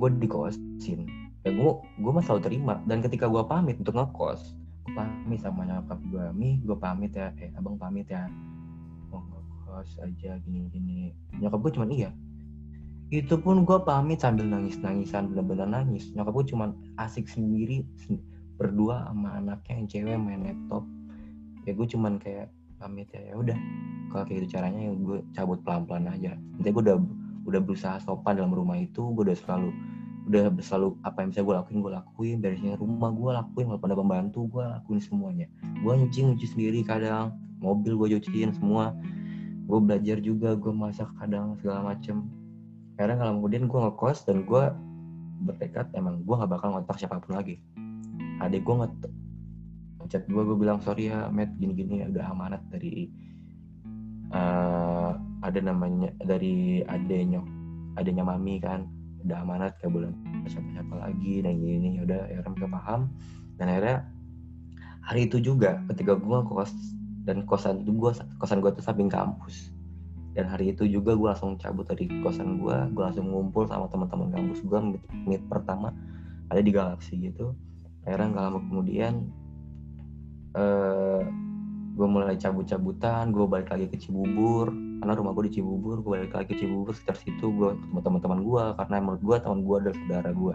gue 0.00 0.08
dikosin 0.24 1.27
ya 1.46 1.50
gue 1.54 1.72
gue 1.78 2.12
mah 2.12 2.24
selalu 2.24 2.42
terima. 2.44 2.74
Dan 2.86 3.04
ketika 3.04 3.30
gue 3.30 3.42
pamit 3.46 3.78
untuk 3.78 3.94
ngekos 3.94 4.56
gue 4.88 4.96
pamit 4.96 5.40
sama 5.44 5.68
nyokap 5.68 6.00
gue 6.08 6.24
mi 6.32 6.58
gue 6.64 6.76
pamit 6.78 7.12
ya. 7.14 7.30
Eh 7.38 7.52
abang 7.54 7.76
pamit 7.76 8.08
ya. 8.08 8.26
Mau 9.12 9.22
ngekos 9.22 10.00
aja 10.02 10.40
gini 10.42 10.66
gini 10.72 11.12
nyokap 11.38 11.60
gue 11.62 11.72
cuman 11.78 11.90
iya. 11.92 12.10
Itu 13.08 13.40
pun 13.40 13.64
gue 13.64 13.78
pamit 13.84 14.20
sambil 14.20 14.44
nangis 14.48 14.80
nangisan 14.80 15.32
bener-bener 15.32 15.68
nangis. 15.68 16.10
Nyokap 16.12 16.32
gue 16.42 16.46
cuman 16.56 16.74
asik 16.98 17.28
sendiri 17.28 17.84
berdua 18.58 19.06
sama 19.06 19.38
anaknya 19.38 19.74
yang 19.78 19.86
cewek 19.88 20.16
main 20.18 20.42
laptop. 20.42 20.82
Ya 21.64 21.72
gue 21.76 21.86
cuman 21.86 22.18
kayak 22.18 22.50
pamit 22.80 23.08
ya 23.14 23.32
ya 23.32 23.34
udah. 23.36 23.58
Kalau 24.08 24.24
kayak 24.24 24.44
gitu 24.44 24.56
caranya 24.56 24.80
ya 24.88 24.92
gue 24.96 25.18
cabut 25.36 25.60
pelan 25.62 25.84
pelan 25.84 26.08
aja. 26.08 26.32
Nanti 26.36 26.68
gue 26.72 26.82
udah 26.82 26.98
udah 27.48 27.60
berusaha 27.64 27.96
sopan 28.04 28.36
dalam 28.36 28.52
rumah 28.52 28.76
itu 28.76 29.00
gue 29.16 29.24
udah 29.32 29.38
selalu 29.40 29.72
udah 30.28 30.52
selalu 30.60 31.00
apa 31.02 31.24
yang 31.24 31.28
bisa 31.32 31.40
gue 31.40 31.54
lakuin 31.56 31.78
gue 31.80 31.92
lakuin. 31.96 32.36
Beresin 32.44 32.76
rumah 32.76 33.10
gue 33.10 33.30
lakuin 33.32 33.66
walaupun 33.72 33.88
ada 33.88 33.98
pembantu 33.98 34.40
gue 34.52 34.64
lakuin 34.64 35.00
semuanya. 35.00 35.46
Gue 35.80 35.92
nyuci 35.96 36.18
nyuci 36.28 36.46
sendiri 36.52 36.80
kadang. 36.84 37.32
Mobil 37.58 37.96
gue 37.96 38.20
cuciin 38.20 38.52
semua. 38.52 38.92
Gue 39.64 39.78
belajar 39.80 40.20
juga 40.20 40.54
gue 40.54 40.72
masak 40.72 41.08
kadang 41.16 41.56
segala 41.58 41.96
macem. 41.96 42.28
Karena 43.00 43.16
kalau 43.16 43.40
kemudian 43.40 43.64
gue 43.66 43.78
ngekos 43.88 44.28
dan 44.28 44.44
gue 44.44 44.64
bertekad 45.48 45.88
emang 45.94 46.22
gue 46.26 46.34
gak 46.34 46.50
bakal 46.50 46.76
ngontak 46.76 46.96
siapa 47.00 47.18
pun 47.18 47.38
lagi. 47.38 47.56
Adik 48.44 48.62
gue 48.68 48.74
chat 50.08 50.24
gue 50.24 50.40
gue 50.40 50.56
bilang 50.56 50.80
sorry 50.80 51.12
ya 51.12 51.28
Matt 51.28 51.52
gini-gini 51.60 52.00
udah 52.08 52.32
amanat 52.32 52.64
dari 52.72 53.12
uh, 54.32 55.12
ada 55.44 55.60
namanya 55.60 56.10
dari 56.24 56.80
adenya 56.88 57.44
adanya 58.00 58.24
mami 58.24 58.56
kan 58.56 58.88
udah 59.26 59.36
amanat 59.42 59.74
ke 59.82 59.90
bulan 59.90 60.14
siapa-siapa 60.46 60.94
lagi 60.94 61.42
dan 61.42 61.58
gini 61.58 61.98
udah 62.02 62.30
ya 62.30 62.38
mereka 62.44 62.68
paham. 62.70 63.10
Dan 63.58 63.66
akhirnya 63.70 63.98
hari 65.02 65.26
itu 65.26 65.42
juga 65.42 65.82
ketika 65.90 66.14
gue 66.14 66.38
kos 66.46 66.72
dan 67.26 67.44
kosan 67.44 67.84
itu 67.84 67.92
gue 67.92 68.12
kosan 68.38 68.62
gue 68.62 68.70
tuh 68.72 68.84
samping 68.84 69.10
kampus. 69.10 69.74
Dan 70.38 70.46
hari 70.46 70.70
itu 70.70 70.86
juga 70.86 71.18
gue 71.18 71.28
langsung 71.28 71.58
cabut 71.58 71.88
dari 71.88 72.06
kosan 72.22 72.62
gue 72.62 72.76
gue 72.94 73.02
langsung 73.02 73.26
ngumpul 73.26 73.66
sama 73.66 73.90
teman-teman 73.90 74.30
kampus 74.30 74.62
gue 74.62 74.78
meet, 74.78 75.04
meet 75.26 75.42
pertama 75.50 75.90
ada 76.48 76.60
di 76.62 76.70
galaksi 76.70 77.18
gitu. 77.18 77.52
Akhirnya 78.06 78.32
nggak 78.32 78.44
lama 78.48 78.60
kemudian 78.70 79.14
uh, 80.54 81.20
eh, 81.20 81.22
gue 81.98 82.06
mulai 82.06 82.38
cabut-cabutan 82.38 83.34
gue 83.34 83.44
balik 83.50 83.74
lagi 83.74 83.90
ke 83.90 83.98
Cibubur 83.98 84.70
karena 84.98 85.12
rumah 85.14 85.32
gue 85.34 85.44
di 85.46 85.52
Cibubur 85.58 86.02
gue 86.02 86.10
balik 86.18 86.34
lagi 86.34 86.46
ke 86.52 86.56
Cibubur 86.58 86.92
sekitar 86.94 87.16
situ 87.22 87.46
gue 87.54 87.70
ketemu 87.78 88.00
teman-teman 88.02 88.40
gue 88.42 88.64
karena 88.74 88.96
menurut 88.98 89.22
gue 89.22 89.36
teman 89.38 89.60
gue 89.62 89.76
adalah 89.78 89.96
saudara 89.96 90.30
gue 90.34 90.54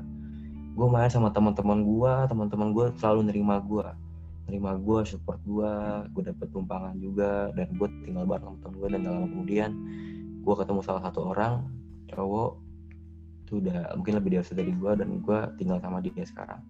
gue 0.73 0.88
main 0.89 1.10
sama 1.12 1.29
teman-teman 1.32 1.79
gue 1.86 2.13
teman-teman 2.27 2.69
gue 2.75 2.86
selalu 2.99 3.21
nerima 3.32 3.56
gue 3.63 3.88
nerima 4.51 4.71
gue 4.75 4.99
support 5.08 5.39
gue 5.47 5.71
gue 6.12 6.23
dapet 6.27 6.47
tumpangan 6.51 6.95
juga 6.99 7.49
dan 7.56 7.67
gue 7.71 7.88
tinggal 8.03 8.27
bareng 8.27 8.60
teman 8.60 8.75
gue 8.75 8.88
dan 8.91 9.01
dalam 9.08 9.23
kemudian 9.32 9.71
gue 10.43 10.56
ketemu 10.60 10.79
salah 10.84 11.01
satu 11.08 11.32
orang 11.32 11.63
cowok 12.12 12.60
itu 13.43 13.60
udah 13.60 13.95
mungkin 13.99 14.13
lebih 14.19 14.29
dewasa 14.39 14.56
dari 14.56 14.71
gue 14.71 14.91
dan 14.97 15.10
gue 15.19 15.39
tinggal 15.60 15.77
sama 15.84 15.99
dia 15.99 16.25
sekarang. 16.25 16.63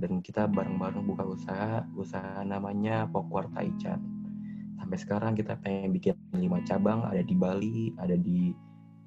Dan 0.00 0.24
kita 0.24 0.48
bareng-bareng 0.48 1.04
buka 1.04 1.28
usaha 1.28 1.84
usaha 1.92 2.40
namanya 2.40 3.04
Pokwar 3.04 3.52
Taichan 3.52 4.19
sampai 4.80 4.96
sekarang 4.96 5.32
kita 5.36 5.60
pengen 5.60 5.92
bikin 5.92 6.16
lima 6.32 6.64
cabang 6.64 7.04
ada 7.04 7.20
di 7.20 7.36
Bali 7.36 7.92
ada 8.00 8.16
di 8.16 8.56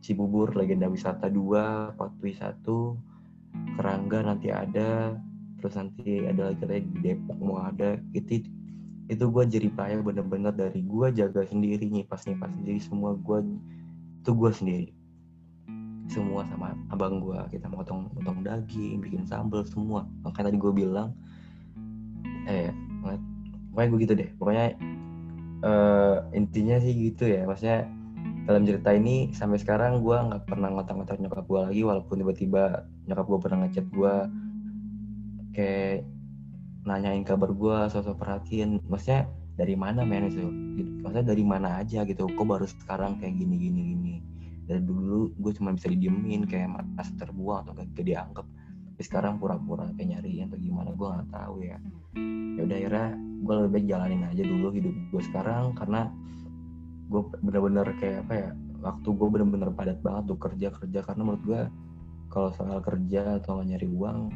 Cibubur 0.04 0.54
legenda 0.54 0.92
wisata 0.92 1.32
2 1.32 1.96
Patwi 1.96 2.36
1 2.36 2.62
Kerangga 3.74 4.20
nanti 4.22 4.54
ada 4.54 5.18
terus 5.58 5.80
nanti 5.80 6.28
ada 6.28 6.52
lagi 6.52 6.64
lagi 6.68 6.88
di 6.92 7.00
Depok 7.00 7.40
mau 7.40 7.64
ada. 7.64 7.96
Itu 8.12 8.44
itu 9.08 9.24
gue 9.24 9.44
jadi 9.48 9.68
payah 9.72 10.04
bener-bener 10.04 10.52
dari 10.52 10.84
gue 10.84 11.08
jaga 11.16 11.44
sendiri 11.48 11.88
nyipas 11.88 12.28
nyipas 12.28 12.52
sendiri 12.56 12.80
semua 12.84 13.16
gue 13.16 13.40
itu 14.22 14.32
gue 14.36 14.52
sendiri. 14.52 14.88
Semua 16.12 16.44
sama 16.52 16.76
abang 16.92 17.24
gue 17.24 17.40
kita 17.50 17.72
motong 17.72 18.12
motong 18.14 18.44
daging 18.44 19.00
bikin 19.00 19.24
sambal 19.24 19.64
semua. 19.64 20.06
Makanya 20.28 20.52
tadi 20.52 20.58
gue 20.60 20.74
bilang 20.76 21.16
eh 22.46 22.70
pokoknya 23.72 23.88
gue 23.88 24.00
gitu 24.04 24.14
deh. 24.20 24.30
Pokoknya 24.36 24.66
uh, 25.63 26.28
intinya 26.36 26.78
sih 26.78 26.93
gitu 26.93 27.26
ya. 27.26 27.47
Maksudnya 27.47 27.88
dalam 28.43 28.67
cerita 28.67 28.91
ini 28.91 29.32
sampai 29.32 29.58
sekarang 29.58 30.04
gue 30.04 30.15
nggak 30.15 30.43
pernah 30.45 30.67
ngotak-ngotak 30.67 31.17
nyokap 31.23 31.47
gue 31.47 31.60
lagi 31.71 31.82
walaupun 31.88 32.15
tiba-tiba 32.19 32.84
nyokap 33.08 33.26
gue 33.26 33.39
pernah 33.39 33.58
ngechat 33.63 33.88
gue 33.88 34.13
kayak 35.56 36.04
nanyain 36.84 37.23
kabar 37.23 37.49
gue 37.56 37.78
sosok 37.89 38.19
perhatian. 38.19 38.84
Maksudnya 38.91 39.32
dari 39.56 39.78
mana 39.78 40.04
men 40.04 40.28
itu 40.28 40.43
maksudnya 41.02 41.32
dari 41.32 41.43
mana 41.47 41.80
aja 41.80 42.04
gitu. 42.04 42.28
Kok 42.28 42.45
baru 42.45 42.67
sekarang 42.67 43.23
kayak 43.23 43.39
gini 43.39 43.56
gini 43.56 43.82
gini? 43.95 44.15
Dari 44.67 44.84
dulu 44.84 45.32
gue 45.39 45.52
cuma 45.56 45.76
bisa 45.76 45.88
didiemin 45.88 46.47
kayak 46.47 46.71
merasa 46.71 47.12
terbuang 47.19 47.67
atau 47.67 47.76
gak 47.76 47.99
dianggap 47.99 48.47
tapi 48.93 49.10
sekarang 49.10 49.41
pura-pura 49.41 49.89
kayak 49.97 50.21
nyariin 50.21 50.53
atau 50.53 50.62
gimana 50.62 50.93
gue 50.93 51.08
nggak 51.10 51.29
tahu 51.34 51.56
ya. 51.65 51.82
Ya 52.53 52.62
udah 52.62 52.77
akhirnya 52.77 53.08
gue 53.17 53.53
lebih 53.58 53.71
baik 53.73 53.86
jalanin 53.89 54.21
aja 54.29 54.43
dulu 54.45 54.67
hidup 54.69 54.95
gue 55.10 55.21
sekarang 55.34 55.73
karena 55.73 56.13
gue 57.10 57.21
bener-bener 57.41 57.89
kayak 57.97 58.29
apa 58.29 58.34
ya 58.38 58.49
waktu 58.86 59.08
gue 59.10 59.27
bener-bener 59.34 59.73
padat 59.73 59.97
banget 60.06 60.23
tuh 60.29 60.38
kerja 60.38 60.67
kerja 60.77 60.99
karena 61.01 61.21
menurut 61.25 61.41
gue 61.41 61.62
kalau 62.29 62.49
soal 62.53 62.86
kerja 62.86 63.41
atau 63.41 63.65
nyari 63.65 63.89
uang 63.89 64.29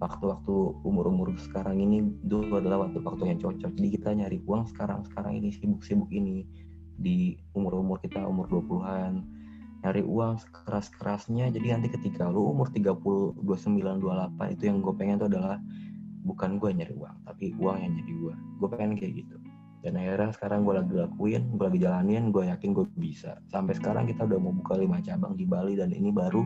waktu-waktu 0.00 0.54
umur-umur 0.80 1.36
sekarang 1.36 1.76
ini 1.84 2.00
itu 2.24 2.40
adalah 2.56 2.88
waktu-waktu 2.88 3.36
yang 3.36 3.38
cocok. 3.44 3.70
Jadi 3.76 3.88
kita 4.00 4.16
nyari 4.16 4.40
uang 4.48 4.64
sekarang 4.72 5.04
sekarang 5.12 5.44
ini 5.44 5.52
sibuk-sibuk 5.52 6.08
ini 6.08 6.48
di 6.96 7.36
umur-umur 7.52 8.00
kita 8.00 8.24
umur 8.24 8.48
20-an 8.48 9.39
nyari 9.80 10.04
uang 10.04 10.36
keras-kerasnya 10.52 11.48
jadi 11.56 11.80
nanti 11.80 11.88
ketika 11.88 12.28
lu 12.28 12.52
umur 12.52 12.68
30 12.68 13.40
29 13.40 13.80
28 14.04 14.54
itu 14.54 14.62
yang 14.68 14.84
gue 14.84 14.92
pengen 14.92 15.16
itu 15.16 15.26
adalah 15.32 15.56
bukan 16.20 16.60
gue 16.60 16.70
nyari 16.76 16.92
uang 16.92 17.16
tapi 17.24 17.56
uang 17.56 17.76
yang 17.80 17.92
nyari 17.96 18.12
gue 18.12 18.34
gue 18.36 18.68
pengen 18.68 18.92
kayak 18.96 19.14
gitu. 19.24 19.36
Dan 19.80 19.96
akhirnya 19.96 20.36
sekarang 20.36 20.68
gue 20.68 20.76
lagi 20.76 20.92
lakuin 20.92 21.56
gue 21.56 21.64
lagi 21.64 21.80
jalanin 21.80 22.28
gue 22.28 22.44
yakin 22.52 22.76
gue 22.76 22.84
bisa. 23.00 23.40
Sampai 23.48 23.72
sekarang 23.80 24.04
kita 24.04 24.28
udah 24.28 24.36
mau 24.36 24.52
buka 24.52 24.76
lima 24.76 25.00
cabang 25.00 25.32
di 25.40 25.48
Bali 25.48 25.80
dan 25.80 25.88
ini 25.96 26.12
baru 26.12 26.44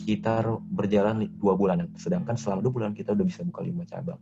sekitar 0.00 0.48
berjalan 0.72 1.28
dua 1.36 1.52
bulan 1.52 1.84
sedangkan 2.00 2.40
selama 2.40 2.64
dua 2.64 2.72
bulan 2.72 2.92
kita 2.96 3.12
udah 3.12 3.26
bisa 3.28 3.44
buka 3.44 3.60
lima 3.60 3.84
cabang. 3.84 4.16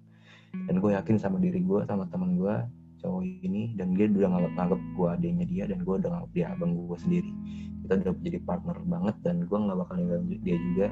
Dan 0.66 0.82
gue 0.82 0.90
yakin 0.98 1.22
sama 1.22 1.38
diri 1.38 1.62
gue 1.62 1.86
sama 1.86 2.10
teman 2.10 2.34
gue 2.34 2.56
cowok 3.04 3.22
ini 3.44 3.76
dan 3.76 3.92
dia 3.92 4.08
udah 4.08 4.30
nganggap 4.32 4.52
nganggap 4.56 4.80
gue 4.96 5.08
adanya 5.12 5.44
dia 5.44 5.64
dan 5.68 5.78
gue 5.84 5.94
udah 6.00 6.10
nganggap 6.10 6.32
dia 6.32 6.46
abang 6.56 6.72
gue 6.72 6.98
sendiri 6.98 7.30
kita 7.84 8.00
udah 8.00 8.14
jadi 8.24 8.38
partner 8.48 8.76
banget 8.88 9.16
dan 9.20 9.44
gue 9.44 9.58
nggak 9.60 9.76
bakal 9.76 9.94
ninggalin 10.00 10.40
dia 10.40 10.56
juga. 10.56 10.88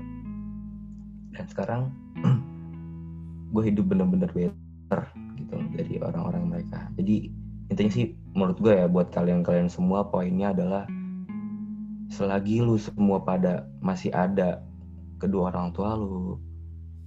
Dan 1.33 1.45
sekarang 1.49 1.83
gue 3.57 3.63
hidup 3.65 3.85
bener-bener 3.89 4.29
better 4.33 5.09
gitu 5.41 5.57
dari 5.73 5.95
orang-orang 6.05 6.45
mereka. 6.53 6.93
Jadi 7.01 7.33
intinya 7.73 7.93
sih 7.93 8.13
menurut 8.37 8.61
gue 8.61 8.73
ya 8.77 8.87
buat 8.93 9.09
kalian-kalian 9.09 9.73
semua 9.73 10.05
poinnya 10.13 10.53
adalah 10.53 10.85
selagi 12.13 12.61
lu 12.61 12.77
semua 12.77 13.25
pada 13.25 13.65
masih 13.81 14.13
ada 14.13 14.61
kedua 15.17 15.49
orang 15.49 15.73
tua 15.73 15.97
lu 15.97 16.37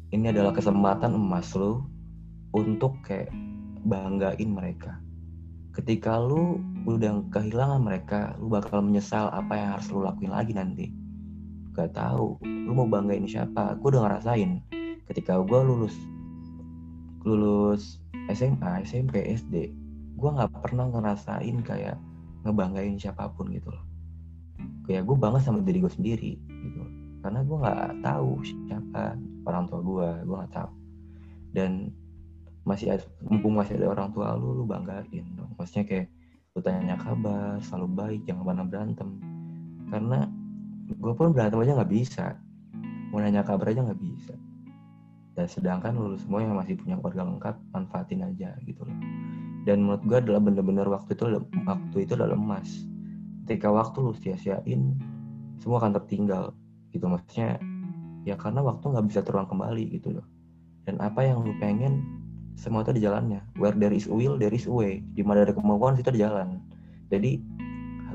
ini 0.10 0.34
adalah 0.34 0.50
kesempatan 0.50 1.14
emas 1.14 1.54
lu 1.54 1.86
untuk 2.58 2.98
kayak 3.06 3.30
banggain 3.86 4.50
mereka. 4.50 4.98
Ketika 5.76 6.18
lu 6.18 6.58
udah 6.94 7.26
kehilangan 7.34 7.82
mereka 7.82 8.38
lu 8.38 8.54
bakal 8.54 8.86
menyesal 8.86 9.34
apa 9.34 9.58
yang 9.58 9.70
harus 9.74 9.90
lu 9.90 10.06
lakuin 10.06 10.30
lagi 10.30 10.54
nanti 10.54 10.94
gak 11.74 11.98
tahu 11.98 12.38
lu 12.46 12.72
mau 12.78 12.86
banggain 12.86 13.26
siapa 13.26 13.74
gue 13.82 13.90
udah 13.90 14.06
ngerasain 14.06 14.62
ketika 15.10 15.42
gue 15.42 15.60
lulus 15.66 15.98
lulus 17.26 17.98
SMA, 18.30 18.86
SMP, 18.86 19.22
SD, 19.22 19.70
gue 20.18 20.30
nggak 20.30 20.62
pernah 20.66 20.90
ngerasain 20.90 21.62
kayak 21.62 21.98
ngebanggain 22.46 22.98
siapa 22.98 23.30
pun 23.34 23.54
gitu 23.54 23.70
loh. 23.74 23.86
Kayak 24.86 25.06
gue 25.10 25.18
bangga 25.18 25.42
sama 25.42 25.62
diri 25.62 25.82
gue 25.82 25.94
sendiri 25.94 26.32
gitu. 26.42 26.82
Karena 27.22 27.42
gue 27.42 27.58
nggak 27.58 28.06
tahu 28.06 28.42
siapa 28.46 29.18
orang 29.46 29.66
tua 29.70 29.80
gue, 29.82 30.10
gue 30.26 30.36
nggak 30.38 30.54
tahu. 30.54 30.72
Dan 31.54 31.94
masih 32.66 32.98
ada, 32.98 33.06
mumpung 33.26 33.58
masih 33.58 33.78
ada 33.78 33.94
orang 33.94 34.10
tua 34.14 34.34
lu, 34.38 34.62
lu 34.62 34.64
banggain 34.66 35.26
dong. 35.38 35.54
Maksudnya 35.58 35.86
kayak 35.86 36.06
lu 36.10 36.15
tanya 36.64 36.96
kabar, 36.96 37.60
selalu 37.60 37.88
baik, 37.92 38.22
jangan 38.24 38.44
pernah 38.48 38.66
berantem. 38.68 39.10
Karena 39.92 40.24
gue 40.88 41.14
pun 41.16 41.36
berantem 41.36 41.60
aja 41.60 41.72
nggak 41.76 41.92
bisa. 41.92 42.26
Mau 43.12 43.20
nanya 43.20 43.44
kabar 43.44 43.76
aja 43.76 43.84
nggak 43.84 44.00
bisa. 44.00 44.36
Dan 45.36 45.52
sedangkan 45.52 46.00
lu 46.00 46.16
semua 46.16 46.40
yang 46.40 46.56
masih 46.56 46.80
punya 46.80 46.96
keluarga 46.96 47.28
lengkap 47.28 47.56
manfaatin 47.76 48.24
aja 48.24 48.56
gitu 48.64 48.88
loh. 48.88 48.98
Dan 49.68 49.84
menurut 49.84 50.04
gue 50.08 50.18
adalah 50.24 50.40
bener-bener 50.40 50.88
waktu 50.88 51.12
itu 51.12 51.44
waktu 51.68 51.98
itu 52.08 52.14
adalah 52.16 52.40
emas 52.40 52.70
ketika 53.44 53.70
waktu 53.70 53.98
lu 54.02 54.14
sia-siain 54.16 54.96
semua 55.60 55.84
akan 55.84 55.92
tertinggal 56.00 56.56
gitu. 56.96 57.04
Maksudnya 57.12 57.60
ya 58.24 58.40
karena 58.40 58.64
waktu 58.64 58.96
nggak 58.96 59.06
bisa 59.12 59.20
terulang 59.28 59.52
kembali 59.52 59.92
gitu 60.00 60.16
loh. 60.16 60.26
Dan 60.88 61.04
apa 61.04 61.20
yang 61.20 61.44
lu 61.44 61.52
pengen 61.60 62.00
semua 62.56 62.82
itu 62.88 62.96
di 62.96 63.04
jalannya. 63.04 63.44
Where 63.60 63.76
there 63.76 63.94
is 63.94 64.08
will 64.08 64.40
there 64.40 64.52
is 64.52 64.66
way. 64.66 65.04
Di 65.14 65.22
mana 65.22 65.44
ada 65.44 65.54
kemauan 65.54 66.00
situ 66.00 66.10
ada 66.12 66.20
jalan. 66.20 66.64
Jadi 67.12 67.38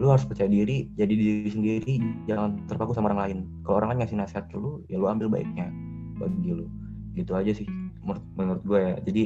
lu 0.01 0.09
harus 0.09 0.25
percaya 0.25 0.49
diri 0.49 0.89
jadi 0.97 1.13
diri 1.13 1.51
sendiri 1.53 1.95
jangan 2.25 2.65
terpaku 2.65 2.97
sama 2.97 3.13
orang 3.13 3.21
lain. 3.21 3.39
Kalau 3.69 3.85
orang 3.85 3.89
lain 3.95 3.99
ngasih 4.03 4.17
nasihat 4.17 4.49
ke 4.49 4.57
lu 4.57 4.81
ya 4.89 4.97
lu 4.97 5.07
ambil 5.07 5.29
baiknya 5.29 5.69
bagi 6.17 6.57
lu. 6.57 6.67
Gitu 7.13 7.37
aja 7.37 7.53
sih 7.53 7.69
menurut, 8.01 8.25
menurut 8.35 8.63
gue. 8.65 8.81
Ya 8.81 8.97
jadi 9.05 9.25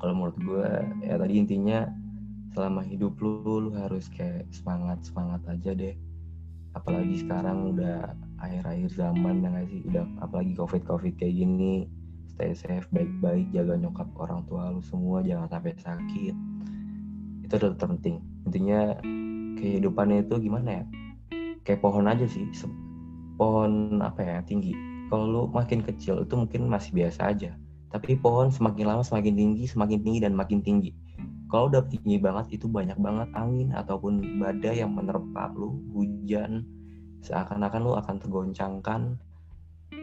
kalau 0.00 0.12
menurut 0.16 0.38
gue 0.40 0.68
ya 1.04 1.14
tadi 1.20 1.34
intinya 1.36 1.78
selama 2.56 2.80
hidup 2.80 3.20
lu 3.20 3.68
lu 3.68 3.70
harus 3.76 4.08
kayak 4.08 4.48
semangat 4.50 5.04
semangat 5.04 5.44
aja 5.44 5.76
deh. 5.76 5.94
Apalagi 6.72 7.20
sekarang 7.20 7.76
udah 7.76 8.16
akhir-akhir 8.40 8.88
zaman 8.96 9.44
yang 9.44 9.52
sih? 9.68 9.84
Udah 9.84 10.08
apalagi 10.24 10.56
covid 10.56 10.80
covid 10.88 11.12
kayak 11.20 11.36
gini 11.44 11.84
stay 12.38 12.54
safe 12.54 12.86
baik-baik 12.94 13.50
jaga 13.50 13.74
nyokap 13.74 14.06
orang 14.14 14.46
tua 14.46 14.70
lu 14.70 14.78
semua 14.78 15.26
jangan 15.26 15.50
sampai 15.50 15.74
sakit. 15.74 16.34
Itu 17.42 17.52
adalah 17.58 17.74
terpenting. 17.74 18.22
Intinya 18.46 18.94
kehidupannya 19.58 20.22
itu 20.22 20.38
gimana 20.46 20.70
ya? 20.70 20.84
Kayak 21.66 21.82
pohon 21.82 22.06
aja 22.06 22.30
sih 22.30 22.46
pohon 23.34 23.98
apa 23.98 24.22
ya 24.22 24.38
tinggi. 24.46 24.70
Kalau 25.10 25.26
lu 25.26 25.42
makin 25.50 25.82
kecil 25.82 26.22
itu 26.22 26.38
mungkin 26.38 26.70
masih 26.70 26.94
biasa 26.94 27.34
aja. 27.34 27.58
Tapi 27.90 28.14
pohon 28.22 28.54
semakin 28.54 28.86
lama 28.86 29.02
semakin 29.02 29.34
tinggi 29.34 29.66
semakin 29.66 29.98
tinggi 29.98 30.20
dan 30.22 30.38
makin 30.38 30.62
tinggi. 30.62 30.94
Kalau 31.50 31.66
udah 31.66 31.82
tinggi 31.90 32.22
banget 32.22 32.54
itu 32.54 32.70
banyak 32.70 33.02
banget 33.02 33.34
angin 33.34 33.74
ataupun 33.74 34.38
badai 34.38 34.78
yang 34.78 34.94
menerpa 34.94 35.50
lu 35.58 35.82
hujan 35.90 36.62
seakan-akan 37.26 37.82
lu 37.82 37.98
akan 37.98 38.14
tergoncangkan. 38.22 39.18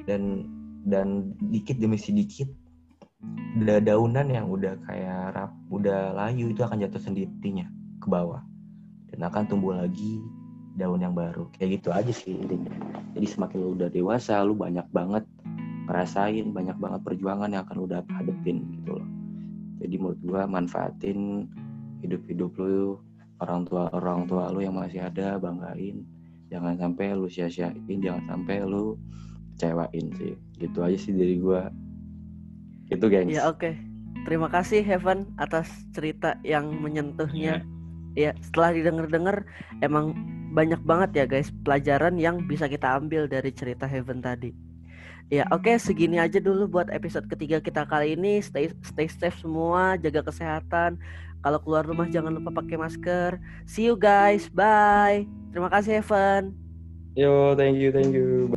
Dan 0.04 0.52
dan 0.86 1.34
dikit 1.50 1.82
demi 1.82 1.98
sedikit 1.98 2.48
ada 3.56 3.82
daunan 3.82 4.28
yang 4.30 4.45
udah 4.52 4.78
kayak 4.86 5.34
rap, 5.34 5.52
udah 5.71 6.13
layu 6.13 6.52
itu 6.52 6.62
akan 6.62 6.86
jatuh 6.86 7.02
sendirinya 7.02 7.65
ke 8.04 8.08
bawah. 8.12 8.43
Dan 9.10 9.24
akan 9.26 9.43
tumbuh 9.48 9.74
lagi 9.74 10.19
daun 10.76 11.02
yang 11.02 11.15
baru. 11.15 11.48
Kayak 11.56 11.82
gitu 11.82 11.89
aja 11.95 12.12
sih 12.12 12.36
intinya. 12.36 12.69
Jadi 13.15 13.26
semakin 13.26 13.58
lu 13.58 13.69
udah 13.80 13.89
dewasa 13.89 14.43
lu 14.43 14.54
banyak 14.54 14.86
banget 14.91 15.24
ngerasain 15.88 16.52
banyak 16.52 16.76
banget 16.82 17.02
perjuangan 17.06 17.50
yang 17.54 17.63
akan 17.63 17.76
lu 17.80 17.86
udah 17.88 18.04
hadepin 18.12 18.60
gitu 18.76 19.00
loh. 19.00 19.08
Jadi 19.80 19.95
menurut 19.98 20.19
gua 20.28 20.41
manfaatin 20.45 21.48
hidup-hidup 22.04 22.52
lu 22.60 23.00
orang 23.39 23.63
tua 23.63 23.88
orang 23.95 24.28
tua 24.28 24.52
lu 24.52 24.62
yang 24.67 24.76
masih 24.76 25.00
ada 25.00 25.39
banggain. 25.39 26.04
Jangan 26.52 26.76
sampai 26.76 27.15
lu 27.15 27.32
sia-siain 27.32 28.00
jangan 28.04 28.24
sampai 28.28 28.67
lu 28.67 29.00
kecewain 29.56 30.12
sih 30.19 30.36
gitu 30.56 30.82
aja 30.82 30.98
sih 30.98 31.13
dari 31.13 31.38
gua 31.38 31.70
itu 32.89 33.06
gengs 33.08 33.36
ya 33.36 33.48
oke 33.48 33.60
okay. 33.60 33.74
terima 34.24 34.48
kasih 34.50 34.82
Heaven 34.82 35.30
atas 35.39 35.68
cerita 35.91 36.39
yang 36.41 36.72
menyentuhnya 36.80 37.62
yeah 37.62 37.76
ya 38.15 38.32
setelah 38.41 38.72
didengar-dengar 38.72 39.44
emang 39.84 40.15
banyak 40.56 40.80
banget 40.88 41.10
ya 41.13 41.26
guys 41.28 41.52
pelajaran 41.68 42.15
yang 42.15 42.48
bisa 42.48 42.65
kita 42.72 42.96
ambil 42.96 43.28
dari 43.28 43.52
cerita 43.52 43.86
Heaven 43.86 44.24
tadi. 44.24 44.56
Ya 45.28 45.44
oke 45.52 45.68
okay, 45.68 45.76
segini 45.76 46.15
aja 46.18 46.39
dulu 46.39 46.80
buat 46.80 46.88
episode 46.89 47.28
ketiga 47.28 47.60
kita 47.60 47.84
kali 47.84 48.15
ini. 48.15 48.39
Stay 48.39 48.72
stay 48.88 49.12
safe 49.12 49.36
semua, 49.44 50.00
jaga 50.00 50.24
kesehatan. 50.24 50.96
Kalau 51.44 51.60
keluar 51.62 51.84
rumah 51.86 52.10
jangan 52.10 52.34
lupa 52.34 52.63
pakai 52.63 52.80
masker. 52.80 53.38
See 53.68 53.86
you 53.86 54.00
guys, 54.00 54.48
bye. 54.50 55.28
Terima 55.52 55.70
kasih 55.70 56.02
Heaven. 56.02 56.56
Yo, 57.20 57.54
thank 57.60 57.78
you, 57.78 57.91
thank 57.91 58.15
you. 58.15 58.55